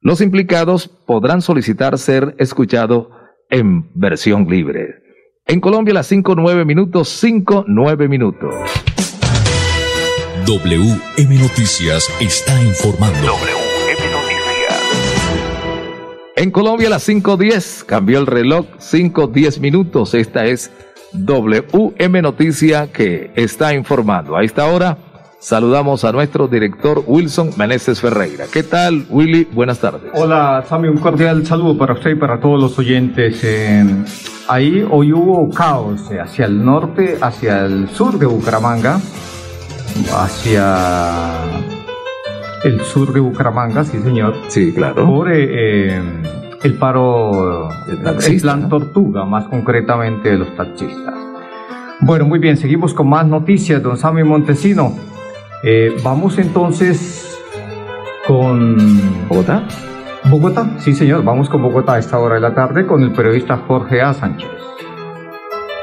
Los 0.00 0.20
implicados 0.20 0.88
podrán 0.88 1.40
solicitar 1.40 1.98
ser 1.98 2.34
escuchados 2.38 3.08
en 3.50 3.92
versión 3.94 4.48
libre. 4.48 4.96
En 5.46 5.60
Colombia 5.60 5.94
las 5.94 6.10
5-9 6.10 6.64
minutos, 6.64 7.22
5-9 7.22 8.08
minutos. 8.08 8.54
WM 10.46 11.40
Noticias 11.40 12.08
está 12.20 12.62
informando. 12.62 13.18
WM 13.18 14.12
Noticias. 14.12 14.80
En 16.36 16.52
Colombia 16.52 16.88
las 16.88 17.08
5.10, 17.08 17.84
cambió 17.84 18.20
el 18.20 18.28
reloj, 18.28 18.66
5-10 18.78 19.58
minutos. 19.58 20.14
Esta 20.14 20.44
es 20.44 20.70
WM 21.14 22.22
Noticia 22.22 22.92
que 22.92 23.32
está 23.34 23.74
informando. 23.74 24.36
A 24.36 24.44
esta 24.44 24.66
hora 24.66 24.98
saludamos 25.40 26.04
a 26.04 26.12
nuestro 26.12 26.46
director 26.46 27.02
Wilson 27.04 27.50
Meneses 27.56 28.00
Ferreira. 28.00 28.44
¿Qué 28.52 28.62
tal, 28.62 29.04
Willy? 29.10 29.48
Buenas 29.50 29.80
tardes. 29.80 30.12
Hola, 30.14 30.64
Sammy, 30.68 30.86
un 30.86 30.98
cordial 30.98 31.44
saludo 31.44 31.76
para 31.76 31.94
usted 31.94 32.10
y 32.10 32.14
para 32.14 32.38
todos 32.38 32.60
los 32.60 32.78
oyentes. 32.78 33.42
Eh, 33.42 33.84
ahí 34.46 34.86
hoy 34.88 35.12
hubo 35.12 35.50
caos 35.50 36.08
eh, 36.12 36.20
hacia 36.20 36.46
el 36.46 36.64
norte, 36.64 37.18
hacia 37.20 37.64
el 37.64 37.88
sur 37.88 38.16
de 38.16 38.26
Bucaramanga, 38.26 39.00
hacia 40.12 41.24
el 42.64 42.80
sur 42.80 43.12
de 43.12 43.20
Bucaramanga, 43.20 43.84
sí 43.84 43.98
señor. 43.98 44.34
Sí, 44.48 44.72
claro. 44.72 45.06
Por 45.06 45.30
eh, 45.32 46.00
el 46.62 46.74
paro, 46.74 47.68
el 47.88 48.40
plan 48.40 48.68
Tortuga, 48.68 49.24
más 49.24 49.46
concretamente 49.46 50.30
de 50.30 50.38
los 50.38 50.56
taxistas. 50.56 51.14
Bueno, 52.00 52.26
muy 52.26 52.38
bien, 52.38 52.56
seguimos 52.56 52.92
con 52.92 53.08
más 53.08 53.26
noticias, 53.26 53.82
don 53.82 53.96
Sammy 53.96 54.24
Montesino. 54.24 54.92
Eh, 55.62 55.96
vamos 56.02 56.38
entonces 56.38 57.38
con 58.26 58.76
Bogotá. 59.28 59.64
Bogotá, 60.30 60.76
sí 60.78 60.92
señor, 60.92 61.22
vamos 61.22 61.48
con 61.48 61.62
Bogotá 61.62 61.94
a 61.94 61.98
esta 61.98 62.18
hora 62.18 62.34
de 62.34 62.40
la 62.40 62.54
tarde 62.54 62.86
con 62.86 63.02
el 63.02 63.12
periodista 63.12 63.56
Jorge 63.66 64.02
A. 64.02 64.12
Sánchez. 64.12 64.50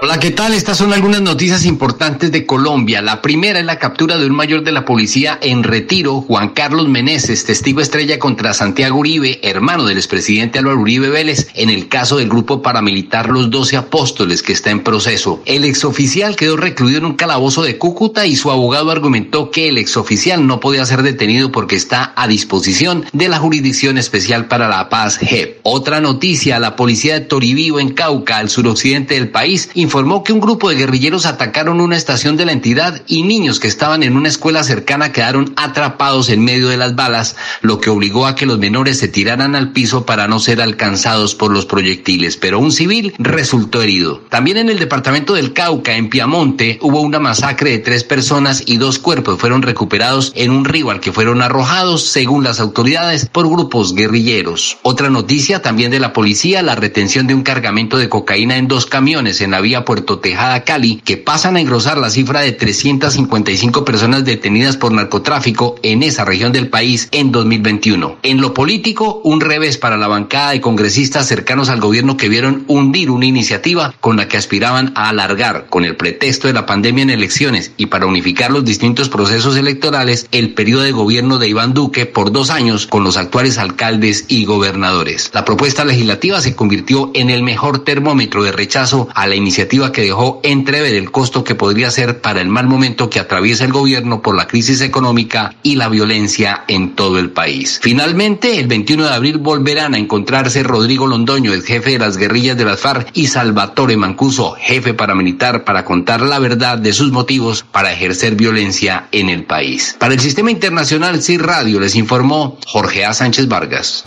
Hola, 0.03 0.19
¿qué 0.19 0.31
tal? 0.31 0.53
Estas 0.53 0.79
son 0.79 0.91
algunas 0.91 1.21
noticias 1.21 1.63
importantes 1.63 2.29
de 2.29 2.45
Colombia. 2.45 3.01
La 3.01 3.21
primera 3.21 3.59
es 3.59 3.65
la 3.65 3.79
captura 3.79 4.17
de 4.17 4.25
un 4.25 4.35
mayor 4.35 4.61
de 4.65 4.73
la 4.73 4.83
policía 4.83 5.39
en 5.41 5.63
retiro, 5.63 6.19
Juan 6.19 6.49
Carlos 6.49 6.89
Meneses, 6.89 7.45
testigo 7.45 7.79
estrella 7.79 8.19
contra 8.19 8.53
Santiago 8.53 8.97
Uribe, 8.97 9.39
hermano 9.43 9.85
del 9.85 9.95
expresidente 9.95 10.59
Álvaro 10.59 10.81
Uribe 10.81 11.07
Vélez, 11.07 11.47
en 11.53 11.69
el 11.69 11.87
caso 11.87 12.17
del 12.17 12.27
grupo 12.27 12.61
paramilitar 12.61 13.29
Los 13.29 13.49
Doce 13.49 13.77
Apóstoles, 13.77 14.43
que 14.43 14.51
está 14.51 14.71
en 14.71 14.83
proceso. 14.83 15.41
El 15.45 15.63
exoficial 15.63 16.35
quedó 16.35 16.57
recluido 16.57 16.97
en 16.97 17.05
un 17.05 17.13
calabozo 17.13 17.63
de 17.63 17.77
Cúcuta 17.77 18.25
y 18.25 18.35
su 18.35 18.51
abogado 18.51 18.91
argumentó 18.91 19.51
que 19.51 19.69
el 19.69 19.77
exoficial 19.77 20.45
no 20.45 20.59
podía 20.59 20.85
ser 20.85 21.01
detenido 21.01 21.49
porque 21.53 21.77
está 21.77 22.11
a 22.17 22.27
disposición 22.27 23.05
de 23.13 23.29
la 23.29 23.39
Jurisdicción 23.39 23.97
Especial 23.97 24.49
para 24.49 24.67
la 24.67 24.89
Paz, 24.89 25.17
JEP. 25.17 25.61
Otra 25.63 26.01
noticia, 26.01 26.59
la 26.59 26.75
policía 26.75 27.13
de 27.13 27.21
Toribío, 27.21 27.79
en 27.79 27.91
Cauca, 27.91 28.39
al 28.39 28.49
suroccidente 28.49 29.13
del 29.13 29.29
país, 29.29 29.69
informó 29.75 29.92
que 30.23 30.33
un 30.33 30.39
grupo 30.39 30.69
de 30.69 30.75
guerrilleros 30.75 31.27
atacaron 31.27 31.79
una 31.79 31.95
estación 31.95 32.35
de 32.35 32.45
la 32.45 32.51
entidad 32.51 33.03
y 33.05 33.21
niños 33.21 33.59
que 33.59 33.67
estaban 33.67 34.01
en 34.01 34.17
una 34.17 34.27
escuela 34.27 34.63
cercana 34.63 35.11
quedaron 35.11 35.53
atrapados 35.55 36.29
en 36.29 36.43
medio 36.43 36.69
de 36.69 36.77
las 36.77 36.95
balas, 36.95 37.35
lo 37.61 37.79
que 37.79 37.91
obligó 37.91 38.25
a 38.25 38.33
que 38.33 38.47
los 38.47 38.57
menores 38.57 38.97
se 38.97 39.07
tiraran 39.07 39.55
al 39.55 39.71
piso 39.71 40.03
para 40.03 40.27
no 40.27 40.39
ser 40.39 40.61
alcanzados 40.61 41.35
por 41.35 41.51
los 41.51 41.67
proyectiles, 41.67 42.37
pero 42.37 42.57
un 42.57 42.71
civil 42.71 43.13
resultó 43.19 43.83
herido. 43.83 44.23
También 44.29 44.57
en 44.57 44.69
el 44.69 44.79
departamento 44.79 45.35
del 45.35 45.53
Cauca, 45.53 45.95
en 45.95 46.09
Piamonte, 46.09 46.79
hubo 46.81 47.01
una 47.01 47.19
masacre 47.19 47.69
de 47.69 47.77
tres 47.77 48.03
personas 48.03 48.63
y 48.65 48.77
dos 48.77 48.97
cuerpos 48.97 49.39
fueron 49.39 49.61
recuperados 49.61 50.31
en 50.35 50.49
un 50.49 50.65
río 50.65 50.89
al 50.89 51.01
que 51.01 51.11
fueron 51.11 51.43
arrojados, 51.43 52.07
según 52.07 52.43
las 52.43 52.59
autoridades, 52.59 53.29
por 53.31 53.47
grupos 53.47 53.93
guerrilleros. 53.93 54.79
Otra 54.81 55.11
noticia 55.11 55.61
también 55.61 55.91
de 55.91 55.99
la 55.99 56.13
policía, 56.13 56.63
la 56.63 56.73
retención 56.73 57.27
de 57.27 57.35
un 57.35 57.43
cargamento 57.43 57.97
de 57.97 58.09
cocaína 58.09 58.57
en 58.57 58.67
dos 58.67 58.87
camiones 58.87 59.39
en 59.41 59.51
la 59.51 59.61
vía 59.61 59.82
Puerto 59.85 60.19
Tejada, 60.19 60.63
Cali, 60.63 61.01
que 61.03 61.17
pasan 61.17 61.55
a 61.55 61.61
engrosar 61.61 61.97
la 61.97 62.09
cifra 62.09 62.41
de 62.41 62.51
355 62.51 63.85
personas 63.85 64.25
detenidas 64.25 64.77
por 64.77 64.91
narcotráfico 64.91 65.75
en 65.83 66.03
esa 66.03 66.25
región 66.25 66.51
del 66.51 66.69
país 66.69 67.09
en 67.11 67.31
2021. 67.31 68.17
En 68.23 68.41
lo 68.41 68.53
político, 68.53 69.21
un 69.23 69.41
revés 69.41 69.77
para 69.77 69.97
la 69.97 70.07
bancada 70.07 70.51
de 70.51 70.61
congresistas 70.61 71.27
cercanos 71.27 71.69
al 71.69 71.79
gobierno 71.79 72.17
que 72.17 72.29
vieron 72.29 72.63
hundir 72.67 73.09
una 73.09 73.25
iniciativa 73.25 73.93
con 73.99 74.17
la 74.17 74.27
que 74.27 74.37
aspiraban 74.37 74.91
a 74.95 75.09
alargar, 75.09 75.67
con 75.69 75.85
el 75.85 75.95
pretexto 75.95 76.47
de 76.47 76.53
la 76.53 76.65
pandemia 76.65 77.03
en 77.03 77.09
elecciones 77.09 77.71
y 77.77 77.87
para 77.87 78.05
unificar 78.05 78.51
los 78.51 78.65
distintos 78.65 79.09
procesos 79.09 79.57
electorales, 79.57 80.27
el 80.31 80.53
periodo 80.53 80.83
de 80.83 80.91
gobierno 80.91 81.37
de 81.37 81.47
Iván 81.47 81.73
Duque 81.73 82.05
por 82.05 82.31
dos 82.31 82.49
años 82.49 82.87
con 82.87 83.03
los 83.03 83.17
actuales 83.17 83.57
alcaldes 83.57 84.25
y 84.27 84.45
gobernadores. 84.45 85.31
La 85.33 85.45
propuesta 85.45 85.85
legislativa 85.85 86.41
se 86.41 86.55
convirtió 86.55 87.11
en 87.13 87.29
el 87.29 87.43
mejor 87.43 87.83
termómetro 87.83 88.43
de 88.43 88.51
rechazo 88.51 89.09
a 89.13 89.27
la 89.27 89.35
iniciativa 89.35 89.72
que 89.73 90.01
dejó 90.01 90.39
entrever 90.43 90.93
el 90.93 91.11
costo 91.11 91.43
que 91.43 91.55
podría 91.55 91.89
ser 91.89 92.21
para 92.21 92.41
el 92.41 92.47
mal 92.47 92.67
momento 92.67 93.09
que 93.09 93.19
atraviesa 93.19 93.65
el 93.65 93.71
gobierno 93.71 94.21
por 94.21 94.35
la 94.35 94.47
crisis 94.47 94.81
económica 94.81 95.55
y 95.63 95.75
la 95.75 95.89
violencia 95.89 96.63
en 96.67 96.95
todo 96.95 97.17
el 97.17 97.31
país. 97.31 97.79
Finalmente, 97.81 98.59
el 98.59 98.67
21 98.67 99.05
de 99.05 99.13
abril 99.13 99.37
volverán 99.39 99.95
a 99.95 99.97
encontrarse 99.97 100.61
Rodrigo 100.61 101.07
Londoño, 101.07 101.53
el 101.53 101.63
jefe 101.63 101.91
de 101.91 101.99
las 101.99 102.17
guerrillas 102.17 102.55
de 102.55 102.65
las 102.65 102.81
FARC, 102.81 103.09
y 103.13 103.27
Salvatore 103.27 103.97
Mancuso, 103.97 104.55
jefe 104.59 104.93
paramilitar, 104.93 105.63
para 105.63 105.85
contar 105.85 106.21
la 106.21 106.37
verdad 106.37 106.77
de 106.77 106.93
sus 106.93 107.11
motivos 107.11 107.65
para 107.71 107.91
ejercer 107.91 108.35
violencia 108.35 109.07
en 109.11 109.29
el 109.29 109.43
país. 109.43 109.95
Para 109.99 110.13
el 110.13 110.19
Sistema 110.19 110.51
Internacional 110.51 111.23
CIR 111.23 111.47
Radio 111.47 111.79
les 111.79 111.95
informó 111.95 112.59
Jorge 112.67 113.05
A. 113.05 113.13
Sánchez 113.15 113.47
Vargas. 113.47 114.03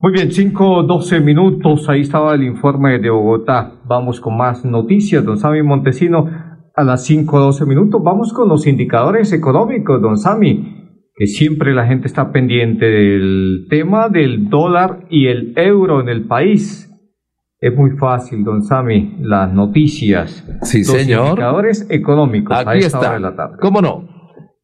Muy 0.00 0.12
bien, 0.12 0.30
5, 0.30 0.84
12 0.84 1.20
minutos. 1.20 1.88
Ahí 1.88 2.02
estaba 2.02 2.34
el 2.34 2.44
informe 2.44 3.00
de 3.00 3.10
Bogotá. 3.10 3.80
Vamos 3.84 4.20
con 4.20 4.36
más 4.36 4.64
noticias, 4.64 5.24
don 5.24 5.38
Sami 5.38 5.62
Montesino. 5.62 6.26
A 6.76 6.84
las 6.84 7.04
5, 7.04 7.40
12 7.40 7.66
minutos 7.66 8.00
vamos 8.04 8.32
con 8.32 8.48
los 8.48 8.64
indicadores 8.68 9.32
económicos, 9.32 10.00
don 10.00 10.16
Sami, 10.16 11.00
que 11.16 11.26
siempre 11.26 11.74
la 11.74 11.84
gente 11.86 12.06
está 12.06 12.30
pendiente 12.30 12.84
del 12.86 13.66
tema 13.68 14.08
del 14.08 14.48
dólar 14.48 15.04
y 15.10 15.26
el 15.26 15.52
euro 15.56 16.00
en 16.00 16.08
el 16.08 16.26
país. 16.28 16.84
Es 17.60 17.74
muy 17.76 17.90
fácil, 17.98 18.44
don 18.44 18.62
Sami, 18.62 19.16
las 19.20 19.52
noticias. 19.52 20.46
Sí, 20.62 20.78
los 20.78 20.86
señor. 20.92 21.30
indicadores 21.30 21.90
económicos 21.90 22.56
Aquí 22.56 22.68
a 22.70 22.74
esta 22.74 22.86
está. 22.86 23.00
hora 23.00 23.14
de 23.14 23.20
la 23.20 23.34
tarde. 23.34 23.56
¿Cómo 23.60 23.80
no? 23.82 24.17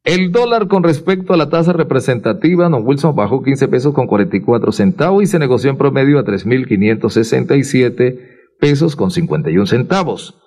El 0.05 0.31
dólar 0.31 0.67
con 0.67 0.83
respecto 0.83 1.33
a 1.33 1.37
la 1.37 1.49
tasa 1.49 1.73
representativa, 1.73 2.69
don 2.69 2.85
Wilson 2.85 3.15
bajó 3.15 3.41
15 3.41 3.67
pesos 3.67 3.91
con 3.95 4.05
44 4.05 4.71
centavos 4.71 5.23
y 5.23 5.25
se 5.25 5.39
negoció 5.39 5.71
en 5.71 5.77
promedio 5.77 6.19
a 6.19 6.23
3.567 6.23 8.19
pesos 8.59 8.95
con 8.95 9.09
51 9.09 9.65
centavos. 9.65 10.39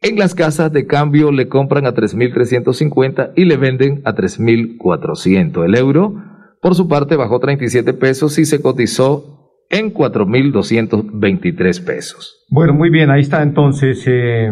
En 0.00 0.18
las 0.18 0.34
casas 0.34 0.72
de 0.72 0.86
cambio 0.86 1.30
le 1.30 1.46
compran 1.48 1.84
a 1.84 1.92
3.350 1.92 3.32
y 3.36 3.44
le 3.44 3.58
venden 3.58 4.00
a 4.06 4.14
3.400. 4.14 5.66
El 5.66 5.74
euro 5.74 6.14
por 6.62 6.74
su 6.74 6.88
parte 6.88 7.14
bajó 7.16 7.38
37 7.38 7.92
pesos 7.92 8.38
y 8.38 8.46
se 8.46 8.62
cotizó 8.62 9.60
en 9.68 9.92
4.223 9.92 11.84
pesos. 11.84 12.46
Bueno, 12.48 12.72
muy 12.72 12.88
bien, 12.88 13.10
ahí 13.10 13.20
está 13.20 13.42
entonces. 13.42 14.04
Eh, 14.06 14.50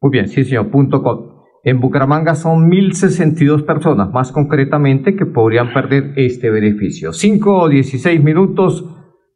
Muy 0.00 0.10
bien, 0.10 0.28
sí, 0.28 0.44
señor, 0.44 0.70
punto 0.70 1.02
com. 1.02 1.34
En 1.64 1.80
Bucaramanga 1.80 2.34
son 2.34 2.70
1.062 2.70 3.64
personas, 3.64 4.10
más 4.10 4.32
concretamente, 4.32 5.16
que 5.16 5.24
podrían 5.24 5.72
perder 5.72 6.12
este 6.16 6.50
beneficio. 6.50 7.14
5 7.14 7.56
o 7.56 7.70
16 7.70 8.22
minutos, 8.22 8.84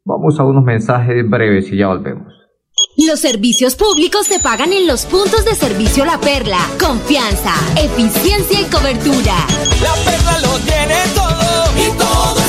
vamos 0.05 0.39
a 0.39 0.45
unos 0.45 0.63
mensajes 0.63 1.27
breves 1.27 1.73
y 1.73 1.77
ya 1.77 1.87
volvemos. 1.87 2.31
Los 2.97 3.19
servicios 3.19 3.75
públicos 3.75 4.27
se 4.27 4.39
pagan 4.39 4.71
en 4.73 4.85
los 4.85 5.05
puntos 5.05 5.43
de 5.43 5.55
servicio 5.55 6.05
La 6.05 6.19
Perla. 6.19 6.59
Confianza, 6.79 7.55
eficiencia 7.81 8.61
y 8.61 8.65
cobertura. 8.65 9.33
La 9.81 9.95
Perla 10.05 10.37
lo 10.43 10.59
tiene 10.59 10.97
todo 11.15 11.65
y 11.77 11.89
todo. 11.97 12.48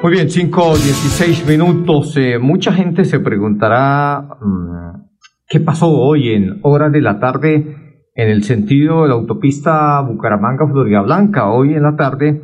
Muy 0.00 0.12
bien, 0.12 0.30
5 0.30 0.62
o 0.62 0.76
16 0.76 1.44
minutos. 1.48 2.16
Eh, 2.16 2.38
mucha 2.38 2.72
gente 2.72 3.04
se 3.04 3.18
preguntará 3.18 4.28
mm, 4.40 5.02
qué 5.48 5.58
pasó 5.58 5.90
hoy 5.90 6.28
en 6.28 6.60
horas 6.62 6.92
de 6.92 7.00
la 7.00 7.18
tarde 7.18 8.04
en 8.14 8.28
el 8.28 8.44
sentido 8.44 9.02
de 9.02 9.08
la 9.08 9.14
autopista 9.14 10.00
Bucaramanga-Florida 10.02 11.02
Blanca. 11.02 11.50
Hoy 11.50 11.74
en 11.74 11.82
la 11.82 11.96
tarde, 11.96 12.40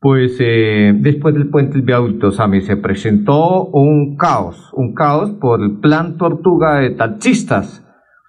pues 0.00 0.38
eh, 0.40 0.94
después 0.98 1.34
del 1.34 1.50
puente 1.50 1.74
del 1.74 1.82
viaducto, 1.82 2.30
Sami, 2.30 2.62
se 2.62 2.78
presentó 2.78 3.66
un 3.66 4.16
caos, 4.16 4.70
un 4.72 4.94
caos 4.94 5.32
por 5.32 5.60
el 5.60 5.80
plan 5.80 6.16
Tortuga 6.16 6.76
de 6.76 6.90
taxistas. 6.90 7.84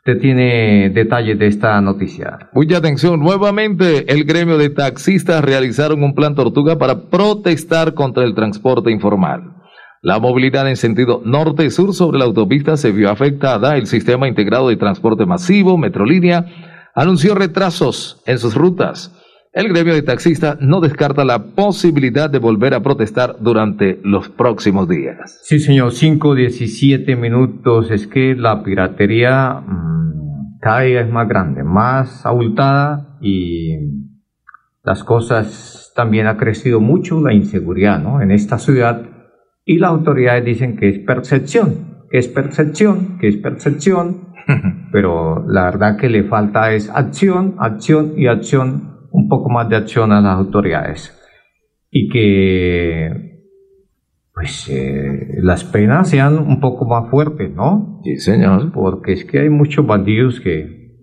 Usted 0.10 0.22
tiene 0.22 0.90
detalles 0.90 1.38
de 1.38 1.46
esta 1.46 1.80
noticia. 1.82 2.50
Mucha 2.54 2.78
atención, 2.78 3.20
nuevamente 3.20 4.12
el 4.12 4.24
gremio 4.24 4.58
de 4.58 4.72
taxistas 4.72 5.44
realizaron 5.46 6.02
un 6.02 6.16
plan 6.16 6.34
tortuga 6.34 6.80
para 6.80 7.12
protestar 7.12 7.94
contra 7.94 8.24
el 8.24 8.34
transporte 8.34 8.90
informal. 8.90 9.54
La 10.02 10.18
movilidad 10.18 10.68
en 10.68 10.78
sentido 10.78 11.22
norte-sur 11.24 11.94
sobre 11.94 12.18
la 12.18 12.26
autopista 12.26 12.76
se 12.76 12.92
vio 12.92 13.12
afectada. 13.12 13.78
El 13.78 13.86
sistema 13.86 14.28
integrado 14.28 14.70
de 14.70 14.78
transporte 14.78 15.28
masivo, 15.28 15.78
Metrolínea, 15.78 16.44
anunció 16.96 17.36
retrasos 17.36 18.24
en 18.26 18.40
sus 18.40 18.56
rutas. 18.56 19.14
El 19.60 19.68
gremio 19.68 19.94
de 19.94 20.04
taxistas 20.04 20.62
no 20.62 20.80
descarta 20.80 21.26
la 21.26 21.48
posibilidad 21.48 22.30
de 22.30 22.40
volver 22.40 22.74
a 22.74 22.82
protestar 22.82 23.36
durante 23.42 24.00
los 24.06 24.30
próximos 24.30 24.88
días. 24.88 25.42
Sí, 25.44 25.60
señor, 25.60 25.92
5, 25.92 26.34
17 26.34 27.18
minutos. 27.18 27.92
Es 27.92 28.08
que 28.08 28.36
la 28.38 28.64
piratería 28.64 29.60
mmm, 29.60 30.60
cada 30.62 30.80
día 30.84 31.02
es 31.02 31.12
más 31.12 31.28
grande, 31.28 31.66
más 31.66 32.26
abultada 32.26 33.18
y 33.20 33.76
las 34.86 35.04
cosas 35.04 35.92
también 35.94 36.28
ha 36.28 36.38
crecido 36.38 36.80
mucho, 36.80 37.20
la 37.20 37.34
inseguridad 37.34 38.02
¿no? 38.02 38.22
en 38.22 38.32
esta 38.32 38.60
ciudad 38.60 39.10
y 39.66 39.80
las 39.80 39.90
autoridades 39.90 40.46
dicen 40.46 40.78
que 40.78 40.88
es 40.88 41.00
percepción, 41.00 42.06
que 42.10 42.18
es 42.18 42.30
percepción, 42.30 43.18
que 43.20 43.28
es 43.28 43.36
percepción, 43.36 44.30
pero 44.94 45.46
la 45.50 45.66
verdad 45.66 45.98
que 45.98 46.08
le 46.08 46.24
falta 46.24 46.72
es 46.72 46.90
acción, 46.90 47.56
acción 47.60 48.14
y 48.16 48.28
acción 48.28 48.89
un 49.20 49.28
poco 49.28 49.50
más 49.50 49.70
de 49.70 49.76
acción 49.76 50.12
a 50.12 50.22
las 50.22 50.38
autoridades 50.38 51.16
y 51.92 52.10
que 52.10 53.30
pues 54.34 54.70
eh, 54.70 55.40
las 55.42 55.66
penas 55.66 56.10
sean 56.10 56.38
un 56.38 56.62
poco 56.62 56.86
más 56.86 57.10
fuertes, 57.10 57.54
¿no? 57.54 58.00
Sí, 58.06 58.16
señor. 58.18 58.72
Porque 58.72 59.12
es 59.12 59.26
que 59.26 59.40
hay 59.40 59.50
muchos 59.50 59.86
bandidos 59.86 60.40
que, 60.40 60.96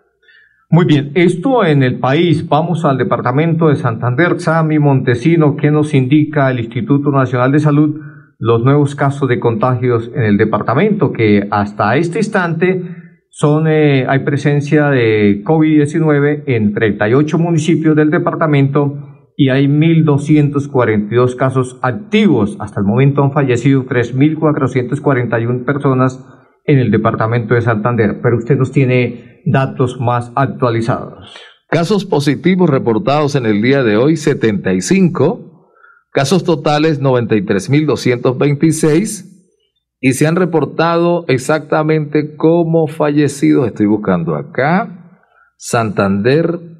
Muy 0.71 0.87
bien, 0.87 1.13
esto 1.15 1.67
en 1.67 1.83
el 1.83 1.99
país. 1.99 2.49
Vamos 2.49 2.87
al 2.87 2.97
departamento 2.97 3.69
de 3.69 3.77
Santander, 3.77 4.41
Sami 4.41 4.79
Montesino, 4.79 5.57
¿qué 5.57 5.71
nos 5.71 5.93
indica 5.93 6.51
el 6.51 6.61
Instituto 6.61 7.11
Nacional 7.11 7.53
de 7.53 7.59
Salud 7.59 8.01
los 8.39 8.65
nuevos 8.65 8.95
casos 8.95 9.29
de 9.29 9.39
contagios 9.39 10.11
en 10.15 10.23
el 10.23 10.39
departamento? 10.39 11.13
Que 11.13 11.47
hasta 11.51 11.97
este 11.97 12.21
instante 12.21 12.83
son, 13.29 13.69
eh, 13.69 14.07
hay 14.09 14.21
presencia 14.21 14.89
de 14.89 15.43
COVID-19 15.45 16.45
en 16.47 16.73
38 16.73 17.39
municipios 17.39 17.95
del 17.95 18.09
departamento 18.09 19.12
y 19.37 19.51
hay 19.51 19.67
1.242 19.67 21.37
casos 21.37 21.79
activos. 21.83 22.57
Hasta 22.61 22.81
el 22.81 22.87
momento 22.87 23.23
han 23.23 23.33
fallecido 23.33 23.85
3.441 23.85 25.65
personas 25.65 26.25
en 26.65 26.79
el 26.79 26.91
departamento 26.91 27.55
de 27.55 27.61
Santander, 27.63 28.21
pero 28.23 28.39
usted 28.39 28.57
nos 28.57 28.73
tiene 28.73 29.43
datos 29.45 30.01
más 30.01 30.33
actualizados. 30.35 31.35
Casos 31.69 32.05
positivos 32.05 32.69
reportados 32.69 33.35
en 33.35 33.47
el 33.47 33.63
día 33.63 33.83
de 33.83 33.97
hoy 33.97 34.17
75, 34.17 35.71
casos 36.11 36.45
totales 36.45 37.01
93.226 37.01 39.31
y 39.99 40.13
se 40.13 40.27
han 40.27 40.37
reportado 40.37 41.25
exactamente 41.29 42.37
como 42.37 42.89
fallecidos, 42.89 43.69
estoy 43.69 43.87
buscando 43.87 44.35
acá, 44.35 45.23
Santander 45.57 46.72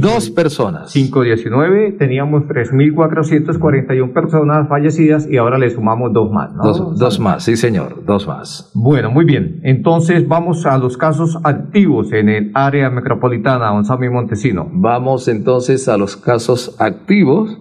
dos 0.00 0.30
personas. 0.30 0.92
519, 0.92 1.92
teníamos 1.98 2.44
3.441 2.44 4.12
personas 4.12 4.68
fallecidas 4.68 5.28
y 5.28 5.38
ahora 5.38 5.58
le 5.58 5.70
sumamos 5.70 6.12
dos 6.12 6.30
más, 6.30 6.52
¿no? 6.54 6.62
Dos, 6.94 7.18
más, 7.18 7.44
sí 7.44 7.56
señor, 7.56 8.04
dos 8.04 8.28
más. 8.28 8.70
Bueno, 8.74 9.10
muy 9.10 9.24
bien. 9.24 9.60
Entonces 9.64 10.26
vamos 10.28 10.66
a 10.66 10.78
los 10.78 10.96
casos 10.96 11.38
activos 11.42 12.12
en 12.12 12.28
el 12.28 12.52
área 12.54 12.90
metropolitana, 12.90 13.70
don 13.70 13.84
Sammy 13.84 14.08
Montesino. 14.08 14.68
Vamos 14.72 15.26
entonces 15.26 15.88
a 15.88 15.96
los 15.96 16.16
casos 16.16 16.76
activos 16.80 17.58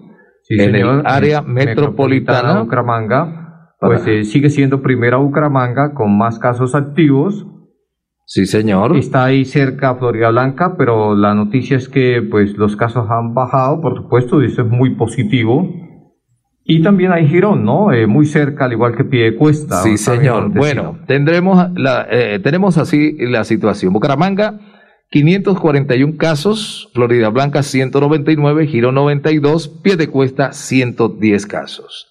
en 0.49 0.75
el 0.75 1.01
área 1.05 1.41
metropolitana. 1.41 2.61
Bucaramanga. 2.61 3.41
Pues 3.79 4.07
eh, 4.07 4.23
sigue 4.23 4.49
siendo 4.49 4.81
primera 4.81 5.17
Bucaramanga 5.17 5.93
con 5.93 6.17
más 6.17 6.39
casos 6.39 6.75
activos 6.75 7.45
Sí, 8.25 8.47
señor. 8.47 8.97
Está 8.97 9.25
ahí 9.25 9.45
cerca 9.45 9.95
Florida 9.95 10.31
Blanca, 10.31 10.75
pero 10.77 11.15
la 11.15 11.35
noticia 11.35 11.77
es 11.77 11.87
que 11.87 12.23
pues 12.29 12.57
los 12.57 12.75
casos 12.75 13.07
han 13.09 13.33
bajado, 13.33 13.81
por 13.81 13.95
supuesto, 13.95 14.41
y 14.41 14.47
eso 14.47 14.63
es 14.63 14.67
muy 14.67 14.95
positivo. 14.95 15.69
Y 16.63 16.81
también 16.81 17.11
hay 17.11 17.27
Girón, 17.27 17.63
¿no? 17.63 17.93
Eh, 17.93 18.07
muy 18.07 18.25
cerca, 18.25 18.65
al 18.65 18.73
igual 18.73 18.97
que 18.97 19.03
Piedecuesta. 19.03 19.83
Sí, 19.83 19.97
señor. 19.97 20.49
Bueno, 20.49 20.97
tendremos 21.05 21.71
la, 21.75 22.07
eh, 22.09 22.39
tenemos 22.39 22.79
así 22.79 23.15
la 23.19 23.43
situación. 23.43 23.93
Bucaramanga, 23.93 24.59
541 25.11 26.17
casos, 26.17 26.89
Florida 26.95 27.29
Blanca 27.29 27.61
199, 27.61 28.65
Girón 28.65 28.95
92, 28.95 29.67
Piedecuesta 29.83 30.53
110 30.53 31.45
casos. 31.45 32.07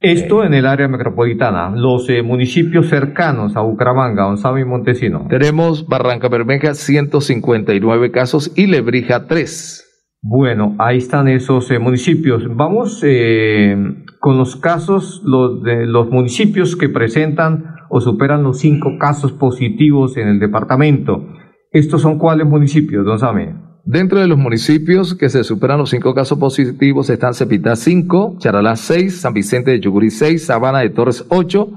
Esto 0.00 0.44
en 0.44 0.54
el 0.54 0.64
área 0.66 0.86
metropolitana, 0.86 1.70
los 1.70 2.08
eh, 2.08 2.22
municipios 2.22 2.86
cercanos 2.86 3.56
a 3.56 3.62
Bucaramanga, 3.62 4.28
Onzaba 4.28 4.60
y 4.60 4.64
Montesino. 4.64 5.26
Tenemos 5.28 5.88
Barranca 5.88 6.28
Bermeja 6.28 6.74
159 6.74 8.12
casos 8.12 8.52
y 8.56 8.68
Lebrija 8.68 9.26
3. 9.26 10.12
Bueno, 10.22 10.76
ahí 10.78 10.98
están 10.98 11.26
esos 11.26 11.68
eh, 11.72 11.80
municipios. 11.80 12.44
Vamos 12.48 13.02
eh, 13.04 13.76
con 14.20 14.38
los 14.38 14.54
casos, 14.54 15.20
los, 15.24 15.64
de, 15.64 15.86
los 15.86 16.08
municipios 16.10 16.76
que 16.76 16.88
presentan 16.88 17.64
o 17.90 18.00
superan 18.00 18.44
los 18.44 18.60
cinco 18.60 18.98
casos 19.00 19.32
positivos 19.32 20.16
en 20.16 20.28
el 20.28 20.38
departamento. 20.38 21.26
¿Estos 21.72 22.02
son 22.02 22.18
cuáles 22.18 22.46
municipios, 22.46 23.04
don 23.04 23.18
Same? 23.18 23.67
Dentro 23.90 24.20
de 24.20 24.28
los 24.28 24.36
municipios 24.36 25.14
que 25.14 25.30
se 25.30 25.42
superan 25.44 25.78
los 25.78 25.88
cinco 25.88 26.12
casos 26.12 26.38
positivos 26.38 27.08
están 27.08 27.32
Cepita 27.32 27.74
5, 27.74 28.36
Charalá 28.38 28.76
6, 28.76 29.18
San 29.18 29.32
Vicente 29.32 29.70
de 29.70 29.80
Yugurí 29.80 30.10
6, 30.10 30.44
Sabana 30.44 30.80
de 30.80 30.90
Torres 30.90 31.24
8, 31.30 31.70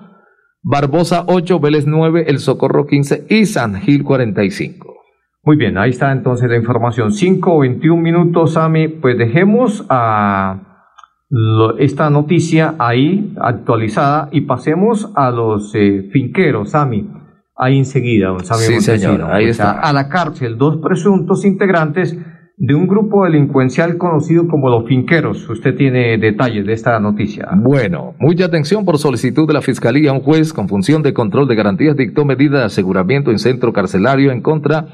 Barbosa 0.62 1.24
8, 1.28 1.62
Vélez 1.62 1.88
9, 1.88 2.26
El 2.28 2.40
Socorro 2.40 2.86
15 2.86 3.28
y 3.30 3.46
San 3.46 3.80
Gil 3.80 4.04
45. 4.04 4.94
Muy 5.46 5.56
bien, 5.56 5.78
ahí 5.78 5.92
está 5.92 6.12
entonces 6.12 6.50
la 6.50 6.58
información. 6.58 7.14
5 7.14 7.50
o 7.50 7.60
21 7.60 8.02
minutos, 8.02 8.56
Sami. 8.56 8.90
Pues 8.90 9.18
dejemos 9.18 9.86
a 9.88 10.90
esta 11.80 12.10
noticia 12.10 12.76
ahí 12.78 13.34
actualizada 13.40 14.28
y 14.34 14.42
pasemos 14.42 15.14
a 15.16 15.32
los 15.32 15.74
eh, 15.76 16.10
finqueros, 16.12 16.72
Sami 16.72 17.21
ahí 17.62 17.78
enseguida, 17.78 18.30
don 18.30 18.44
Sí, 18.44 18.82
señor, 18.82 19.24
ahí 19.32 19.46
está. 19.46 19.80
A 19.80 19.94
la 19.94 20.10
cárcel, 20.10 20.58
dos 20.58 20.80
presuntos 20.82 21.46
integrantes 21.46 22.18
de 22.58 22.76
un 22.76 22.88
grupo 22.88 23.24
delincuencial 23.26 23.98
conocido 23.98 24.48
como 24.48 24.70
los 24.70 24.88
finqueros. 24.88 25.48
Usted 25.48 25.76
tiene 25.76 26.18
detalles 26.18 26.66
de 26.66 26.74
esta 26.74 27.00
noticia. 27.00 27.50
Bueno, 27.56 28.16
mucha 28.20 28.46
atención 28.46 28.84
por 28.84 28.98
solicitud 28.98 29.48
de 29.48 29.54
la 29.54 29.62
Fiscalía. 29.62 30.12
Un 30.12 30.22
juez 30.22 30.54
con 30.54 30.68
función 30.68 31.04
de 31.04 31.14
control 31.14 31.48
de 31.48 31.56
garantías 31.56 31.96
dictó 31.96 32.26
medida 32.26 32.60
de 32.60 32.66
aseguramiento 32.66 33.32
en 33.32 33.38
centro 33.38 33.74
carcelario 33.74 34.32
en 34.32 34.42
contra 34.42 34.88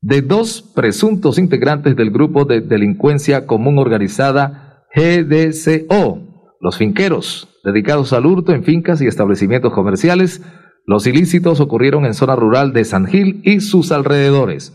de 0.00 0.22
dos 0.22 0.62
presuntos 0.74 1.38
integrantes 1.38 1.96
del 1.96 2.10
grupo 2.10 2.44
de 2.44 2.60
delincuencia 2.60 3.46
común 3.46 3.78
organizada 3.78 4.84
GDCO, 4.94 6.20
los 6.60 6.76
finqueros, 6.76 7.48
dedicados 7.64 8.12
al 8.12 8.26
hurto 8.26 8.52
en 8.52 8.62
fincas 8.62 9.02
y 9.02 9.06
establecimientos 9.06 9.72
comerciales 9.72 10.42
los 10.86 11.06
ilícitos 11.06 11.60
ocurrieron 11.60 12.06
en 12.06 12.14
zona 12.14 12.36
rural 12.36 12.72
de 12.72 12.84
San 12.84 13.06
Gil 13.06 13.40
y 13.44 13.60
sus 13.60 13.90
alrededores. 13.90 14.72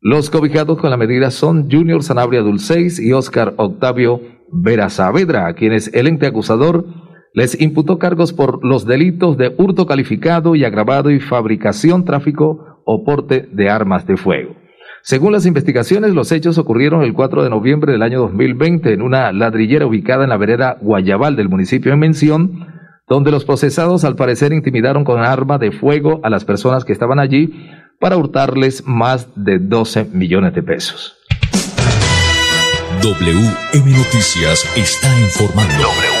Los 0.00 0.30
cobijados 0.30 0.78
con 0.78 0.90
la 0.90 0.96
medida 0.96 1.30
son 1.30 1.70
Junior 1.70 2.02
Sanabria 2.02 2.40
Dulceis 2.40 2.98
y 2.98 3.12
Oscar 3.12 3.54
Octavio 3.58 4.20
Vera 4.50 4.88
Saavedra, 4.88 5.46
a 5.46 5.54
quienes 5.54 5.92
el 5.94 6.08
ente 6.08 6.26
acusador 6.26 6.86
les 7.34 7.60
imputó 7.60 7.98
cargos 7.98 8.32
por 8.32 8.64
los 8.64 8.86
delitos 8.86 9.36
de 9.36 9.54
hurto 9.56 9.86
calificado 9.86 10.54
y 10.54 10.64
agravado 10.64 11.10
y 11.10 11.20
fabricación, 11.20 12.04
tráfico 12.04 12.82
o 12.84 13.04
porte 13.04 13.48
de 13.52 13.70
armas 13.70 14.06
de 14.06 14.16
fuego. 14.16 14.56
Según 15.02 15.32
las 15.32 15.46
investigaciones, 15.46 16.14
los 16.14 16.32
hechos 16.32 16.58
ocurrieron 16.58 17.02
el 17.02 17.12
4 17.12 17.42
de 17.42 17.50
noviembre 17.50 17.92
del 17.92 18.02
año 18.02 18.20
2020 18.20 18.92
en 18.92 19.02
una 19.02 19.32
ladrillera 19.32 19.86
ubicada 19.86 20.24
en 20.24 20.30
la 20.30 20.36
vereda 20.36 20.78
Guayabal 20.80 21.36
del 21.36 21.48
municipio 21.48 21.90
de 21.90 21.96
Mención, 21.96 22.71
donde 23.12 23.30
los 23.30 23.44
procesados 23.44 24.04
al 24.04 24.16
parecer 24.16 24.54
intimidaron 24.54 25.04
con 25.04 25.20
arma 25.20 25.58
de 25.58 25.70
fuego 25.70 26.20
a 26.22 26.30
las 26.30 26.46
personas 26.46 26.82
que 26.86 26.94
estaban 26.94 27.18
allí 27.18 27.70
para 28.00 28.16
hurtarles 28.16 28.84
más 28.86 29.28
de 29.36 29.58
12 29.58 30.06
millones 30.14 30.54
de 30.54 30.62
pesos. 30.62 31.14
WM 33.02 33.90
Noticias 33.90 34.66
está 34.76 35.20
informando. 35.20 36.11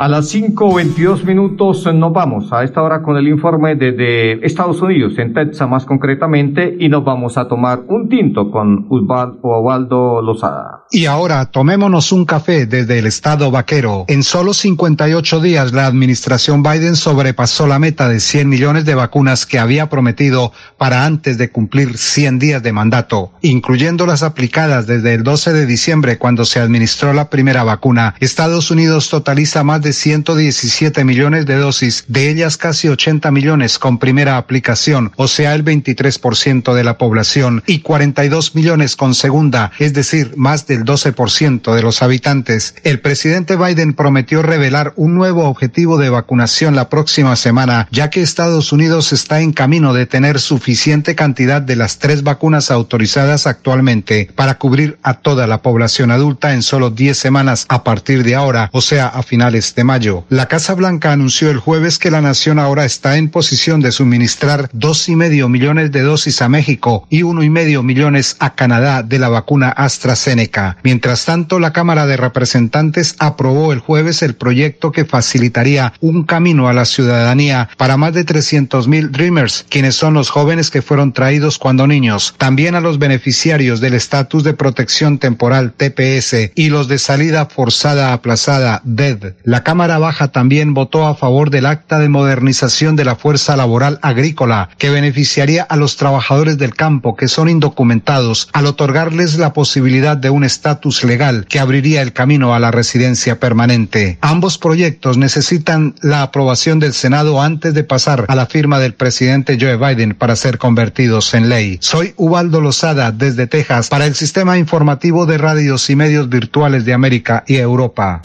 A 0.00 0.06
las 0.06 0.32
5.22 0.32 1.24
minutos 1.24 1.92
nos 1.92 2.12
vamos 2.12 2.52
a 2.52 2.62
esta 2.62 2.82
hora 2.82 3.02
con 3.02 3.16
el 3.16 3.26
informe 3.26 3.74
desde 3.74 4.46
Estados 4.46 4.80
Unidos, 4.80 5.18
en 5.18 5.34
Texas 5.34 5.68
más 5.68 5.84
concretamente, 5.84 6.76
y 6.78 6.88
nos 6.88 7.02
vamos 7.02 7.36
a 7.36 7.48
tomar 7.48 7.80
un 7.88 8.08
tinto 8.08 8.48
con 8.52 8.86
Osvaldo 8.88 10.22
Lozada. 10.22 10.84
Y 10.92 11.06
ahora 11.06 11.46
tomémonos 11.46 12.12
un 12.12 12.26
café 12.26 12.66
desde 12.66 13.00
el 13.00 13.06
estado 13.06 13.50
vaquero. 13.50 14.04
En 14.06 14.22
solo 14.22 14.54
58 14.54 15.40
días 15.40 15.72
la 15.72 15.86
administración 15.86 16.62
Biden 16.62 16.94
sobrepasó 16.94 17.66
la 17.66 17.80
meta 17.80 18.08
de 18.08 18.20
100 18.20 18.48
millones 18.48 18.84
de 18.84 18.94
vacunas 18.94 19.46
que 19.46 19.58
había 19.58 19.88
prometido 19.88 20.52
para 20.76 21.06
antes 21.06 21.38
de 21.38 21.50
cumplir 21.50 21.98
100 21.98 22.38
días 22.38 22.62
de 22.62 22.72
mandato, 22.72 23.32
incluyendo 23.42 24.06
las 24.06 24.22
aplicadas 24.22 24.86
desde 24.86 25.14
el 25.14 25.24
12 25.24 25.52
de 25.52 25.66
diciembre 25.66 26.18
cuando 26.18 26.44
se 26.44 26.60
administró 26.60 27.12
la 27.12 27.30
primera 27.30 27.64
vacuna. 27.64 28.14
Estados 28.20 28.70
Unidos 28.70 29.10
totaliza 29.10 29.64
más 29.64 29.82
de 29.82 29.87
de 29.88 29.94
117 29.94 31.02
millones 31.02 31.46
de 31.46 31.56
dosis, 31.56 32.04
de 32.08 32.28
ellas 32.28 32.58
casi 32.58 32.88
80 32.88 33.30
millones 33.30 33.78
con 33.78 33.96
primera 33.96 34.36
aplicación, 34.36 35.12
o 35.16 35.28
sea 35.28 35.54
el 35.54 35.64
23% 35.64 36.74
de 36.74 36.84
la 36.84 36.98
población, 36.98 37.62
y 37.66 37.78
42 37.78 38.54
millones 38.54 38.96
con 38.96 39.14
segunda, 39.14 39.72
es 39.78 39.94
decir, 39.94 40.34
más 40.36 40.66
del 40.66 40.84
12% 40.84 41.74
de 41.74 41.82
los 41.82 42.02
habitantes. 42.02 42.74
El 42.84 43.00
presidente 43.00 43.56
Biden 43.56 43.94
prometió 43.94 44.42
revelar 44.42 44.92
un 44.96 45.14
nuevo 45.14 45.44
objetivo 45.46 45.96
de 45.96 46.10
vacunación 46.10 46.76
la 46.76 46.90
próxima 46.90 47.34
semana, 47.34 47.88
ya 47.90 48.10
que 48.10 48.20
Estados 48.20 48.72
Unidos 48.72 49.14
está 49.14 49.40
en 49.40 49.54
camino 49.54 49.94
de 49.94 50.04
tener 50.04 50.38
suficiente 50.38 51.14
cantidad 51.14 51.62
de 51.62 51.76
las 51.76 51.98
tres 51.98 52.22
vacunas 52.22 52.70
autorizadas 52.70 53.46
actualmente 53.46 54.28
para 54.34 54.58
cubrir 54.58 54.98
a 55.02 55.14
toda 55.14 55.46
la 55.46 55.62
población 55.62 56.10
adulta 56.10 56.52
en 56.52 56.62
solo 56.62 56.90
10 56.90 57.16
semanas 57.16 57.64
a 57.70 57.84
partir 57.84 58.22
de 58.22 58.34
ahora, 58.34 58.68
o 58.74 58.82
sea, 58.82 59.06
a 59.06 59.22
finales 59.22 59.77
de 59.78 59.84
mayo. 59.84 60.24
La 60.28 60.46
Casa 60.46 60.74
Blanca 60.74 61.12
anunció 61.12 61.52
el 61.52 61.58
jueves 61.58 62.00
que 62.00 62.10
la 62.10 62.20
nación 62.20 62.58
ahora 62.58 62.84
está 62.84 63.16
en 63.16 63.28
posición 63.28 63.80
de 63.80 63.92
suministrar 63.92 64.68
dos 64.72 65.08
y 65.08 65.14
medio 65.14 65.48
millones 65.48 65.92
de 65.92 66.02
dosis 66.02 66.42
a 66.42 66.48
México 66.48 67.06
y 67.10 67.22
uno 67.22 67.44
y 67.44 67.48
medio 67.48 67.84
millones 67.84 68.34
a 68.40 68.56
Canadá 68.56 69.04
de 69.04 69.20
la 69.20 69.28
vacuna 69.28 69.68
AstraZeneca. 69.68 70.78
Mientras 70.82 71.26
tanto, 71.26 71.60
la 71.60 71.72
Cámara 71.72 72.06
de 72.06 72.16
Representantes 72.16 73.14
aprobó 73.20 73.72
el 73.72 73.78
jueves 73.78 74.22
el 74.22 74.34
proyecto 74.34 74.90
que 74.90 75.04
facilitaría 75.04 75.92
un 76.00 76.24
camino 76.24 76.66
a 76.68 76.72
la 76.72 76.84
ciudadanía 76.84 77.68
para 77.76 77.96
más 77.96 78.14
de 78.14 78.24
300 78.24 78.88
mil 78.88 79.12
Dreamers, 79.12 79.64
quienes 79.68 79.94
son 79.94 80.14
los 80.14 80.28
jóvenes 80.28 80.72
que 80.72 80.82
fueron 80.82 81.12
traídos 81.12 81.56
cuando 81.56 81.86
niños. 81.86 82.34
También 82.36 82.74
a 82.74 82.80
los 82.80 82.98
beneficiarios 82.98 83.80
del 83.80 83.94
estatus 83.94 84.42
de 84.42 84.54
protección 84.54 85.18
temporal 85.18 85.72
TPS 85.72 86.50
y 86.56 86.68
los 86.68 86.88
de 86.88 86.98
salida 86.98 87.46
forzada 87.46 88.12
aplazada 88.12 88.80
DED. 88.82 89.34
La 89.44 89.67
Cámara 89.68 89.98
Baja 89.98 90.28
también 90.28 90.72
votó 90.72 91.06
a 91.06 91.14
favor 91.14 91.50
del 91.50 91.66
acta 91.66 91.98
de 91.98 92.08
modernización 92.08 92.96
de 92.96 93.04
la 93.04 93.16
fuerza 93.16 93.54
laboral 93.54 93.98
agrícola 94.00 94.70
que 94.78 94.88
beneficiaría 94.88 95.62
a 95.62 95.76
los 95.76 95.98
trabajadores 95.98 96.56
del 96.56 96.74
campo 96.74 97.16
que 97.16 97.28
son 97.28 97.50
indocumentados 97.50 98.48
al 98.54 98.64
otorgarles 98.64 99.36
la 99.36 99.52
posibilidad 99.52 100.16
de 100.16 100.30
un 100.30 100.42
estatus 100.42 101.04
legal 101.04 101.44
que 101.46 101.60
abriría 101.60 102.00
el 102.00 102.14
camino 102.14 102.54
a 102.54 102.60
la 102.60 102.70
residencia 102.70 103.38
permanente. 103.38 104.16
Ambos 104.22 104.56
proyectos 104.56 105.18
necesitan 105.18 105.94
la 106.00 106.22
aprobación 106.22 106.78
del 106.78 106.94
Senado 106.94 107.42
antes 107.42 107.74
de 107.74 107.84
pasar 107.84 108.24
a 108.26 108.34
la 108.34 108.46
firma 108.46 108.78
del 108.78 108.94
presidente 108.94 109.58
Joe 109.60 109.76
Biden 109.76 110.14
para 110.14 110.34
ser 110.36 110.56
convertidos 110.56 111.34
en 111.34 111.50
ley. 111.50 111.76
Soy 111.82 112.14
Ubaldo 112.16 112.62
Lozada 112.62 113.12
desde 113.12 113.46
Texas 113.46 113.90
para 113.90 114.06
el 114.06 114.14
Sistema 114.14 114.56
Informativo 114.56 115.26
de 115.26 115.36
Radios 115.36 115.90
y 115.90 115.94
Medios 115.94 116.30
Virtuales 116.30 116.86
de 116.86 116.94
América 116.94 117.44
y 117.46 117.56
Europa. 117.56 118.22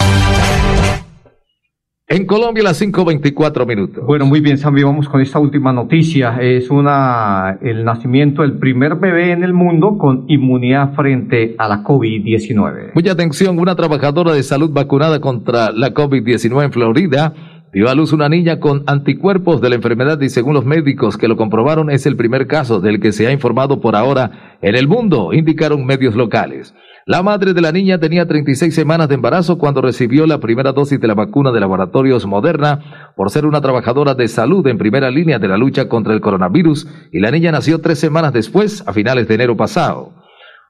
En 2.13 2.27
Colombia 2.27 2.63
las 2.63 2.79
5.24 2.79 3.65
minutos. 3.65 4.05
Bueno, 4.05 4.27
muy 4.27 4.39
bien, 4.39 4.59
Sammy, 4.59 4.83
vamos 4.83 5.09
con 5.09 5.19
esta 5.19 5.39
última 5.39 5.73
noticia. 5.73 6.37
Es 6.39 6.69
una 6.69 7.57
el 7.59 7.83
nacimiento 7.83 8.43
del 8.43 8.59
primer 8.59 8.97
bebé 8.97 9.31
en 9.31 9.43
el 9.43 9.51
mundo 9.51 9.97
con 9.97 10.25
inmunidad 10.27 10.93
frente 10.93 11.55
a 11.57 11.67
la 11.67 11.83
COVID-19. 11.83 12.91
Mucha 12.93 13.13
atención, 13.13 13.57
una 13.57 13.75
trabajadora 13.75 14.31
de 14.33 14.43
salud 14.43 14.69
vacunada 14.71 15.19
contra 15.21 15.71
la 15.71 15.91
COVID-19 15.95 16.65
en 16.65 16.71
Florida 16.71 17.33
dio 17.73 17.89
a 17.89 17.95
luz 17.95 18.13
una 18.13 18.29
niña 18.29 18.59
con 18.59 18.83
anticuerpos 18.85 19.59
de 19.59 19.69
la 19.69 19.75
enfermedad 19.75 20.21
y 20.21 20.29
según 20.29 20.53
los 20.53 20.65
médicos 20.65 21.17
que 21.17 21.27
lo 21.27 21.35
comprobaron 21.35 21.89
es 21.89 22.05
el 22.05 22.15
primer 22.15 22.45
caso 22.45 22.79
del 22.79 22.99
que 22.99 23.11
se 23.11 23.25
ha 23.25 23.31
informado 23.31 23.81
por 23.81 23.95
ahora 23.95 24.57
en 24.61 24.75
el 24.75 24.87
mundo, 24.87 25.33
indicaron 25.33 25.83
medios 25.83 26.13
locales. 26.15 26.75
La 27.05 27.21
madre 27.21 27.53
de 27.53 27.59
la 27.59 27.73
niña 27.73 27.99
tenía 27.99 28.25
36 28.25 28.73
semanas 28.73 29.09
de 29.09 29.15
embarazo 29.15 29.57
cuando 29.57 29.81
recibió 29.81 30.25
la 30.25 30.39
primera 30.39 30.71
dosis 30.71 31.01
de 31.01 31.07
la 31.09 31.13
vacuna 31.13 31.51
de 31.51 31.59
laboratorios 31.59 32.25
Moderna 32.25 33.11
por 33.17 33.29
ser 33.29 33.45
una 33.45 33.59
trabajadora 33.59 34.15
de 34.15 34.29
salud 34.29 34.65
en 34.67 34.77
primera 34.77 35.11
línea 35.11 35.37
de 35.37 35.49
la 35.49 35.57
lucha 35.57 35.89
contra 35.89 36.13
el 36.13 36.21
coronavirus 36.21 36.87
y 37.11 37.19
la 37.19 37.29
niña 37.29 37.51
nació 37.51 37.81
tres 37.81 37.99
semanas 37.99 38.31
después, 38.31 38.87
a 38.87 38.93
finales 38.93 39.27
de 39.27 39.35
enero 39.35 39.57
pasado. 39.57 40.13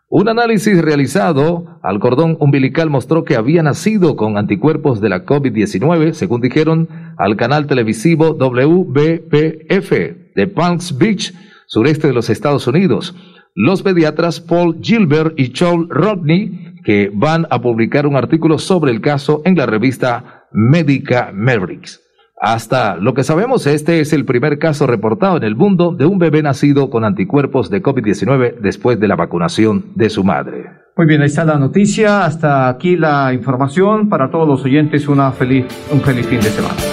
Un 0.09 0.27
análisis 0.27 0.81
realizado 0.81 1.79
al 1.83 1.99
cordón 1.99 2.35
umbilical 2.39 2.89
mostró 2.89 3.25
que 3.25 3.35
había 3.35 3.61
nacido 3.61 4.15
con 4.15 4.35
anticuerpos 4.35 5.01
de 5.01 5.09
la 5.09 5.25
COVID-19, 5.25 6.13
según 6.13 6.41
dijeron 6.41 6.89
al 7.15 7.37
canal 7.37 7.67
televisivo 7.67 8.33
WBPF 8.33 9.91
de 10.35 10.47
Palms 10.47 10.97
Beach, 10.97 11.31
sureste 11.67 12.07
de 12.07 12.13
los 12.13 12.31
Estados 12.31 12.65
Unidos 12.65 13.15
los 13.55 13.83
pediatras 13.83 14.39
Paul 14.39 14.77
Gilbert 14.81 15.39
y 15.39 15.53
Joel 15.55 15.87
Rodney, 15.89 16.75
que 16.83 17.11
van 17.13 17.47
a 17.49 17.61
publicar 17.61 18.07
un 18.07 18.15
artículo 18.15 18.57
sobre 18.57 18.91
el 18.91 19.01
caso 19.01 19.41
en 19.45 19.55
la 19.55 19.65
revista 19.65 20.45
Medica 20.51 21.31
Mavericks. 21.33 22.01
Hasta 22.41 22.97
lo 22.97 23.13
que 23.13 23.23
sabemos, 23.23 23.67
este 23.67 24.01
es 24.01 24.11
el 24.11 24.25
primer 24.25 24.59
caso 24.59 24.85
reportado 24.85 25.37
en 25.37 25.43
el 25.43 25.55
mundo 25.55 25.95
de 25.97 26.05
un 26.05 26.19
bebé 26.19 26.43
nacido 26.43 26.89
con 26.89 27.05
anticuerpos 27.05 27.69
de 27.69 27.81
COVID-19 27.81 28.59
después 28.59 28.99
de 28.99 29.07
la 29.07 29.15
vacunación 29.15 29.93
de 29.95 30.09
su 30.09 30.25
madre. 30.25 30.65
Muy 30.97 31.07
bien, 31.07 31.21
ahí 31.21 31.27
está 31.27 31.45
la 31.45 31.57
noticia. 31.57 32.25
Hasta 32.25 32.67
aquí 32.67 32.97
la 32.97 33.33
información. 33.33 34.09
Para 34.09 34.29
todos 34.29 34.47
los 34.47 34.63
oyentes, 34.65 35.07
una 35.07 35.31
feliz, 35.31 35.65
un 35.91 36.01
feliz 36.01 36.27
fin 36.27 36.39
de 36.39 36.49
semana. 36.49 36.92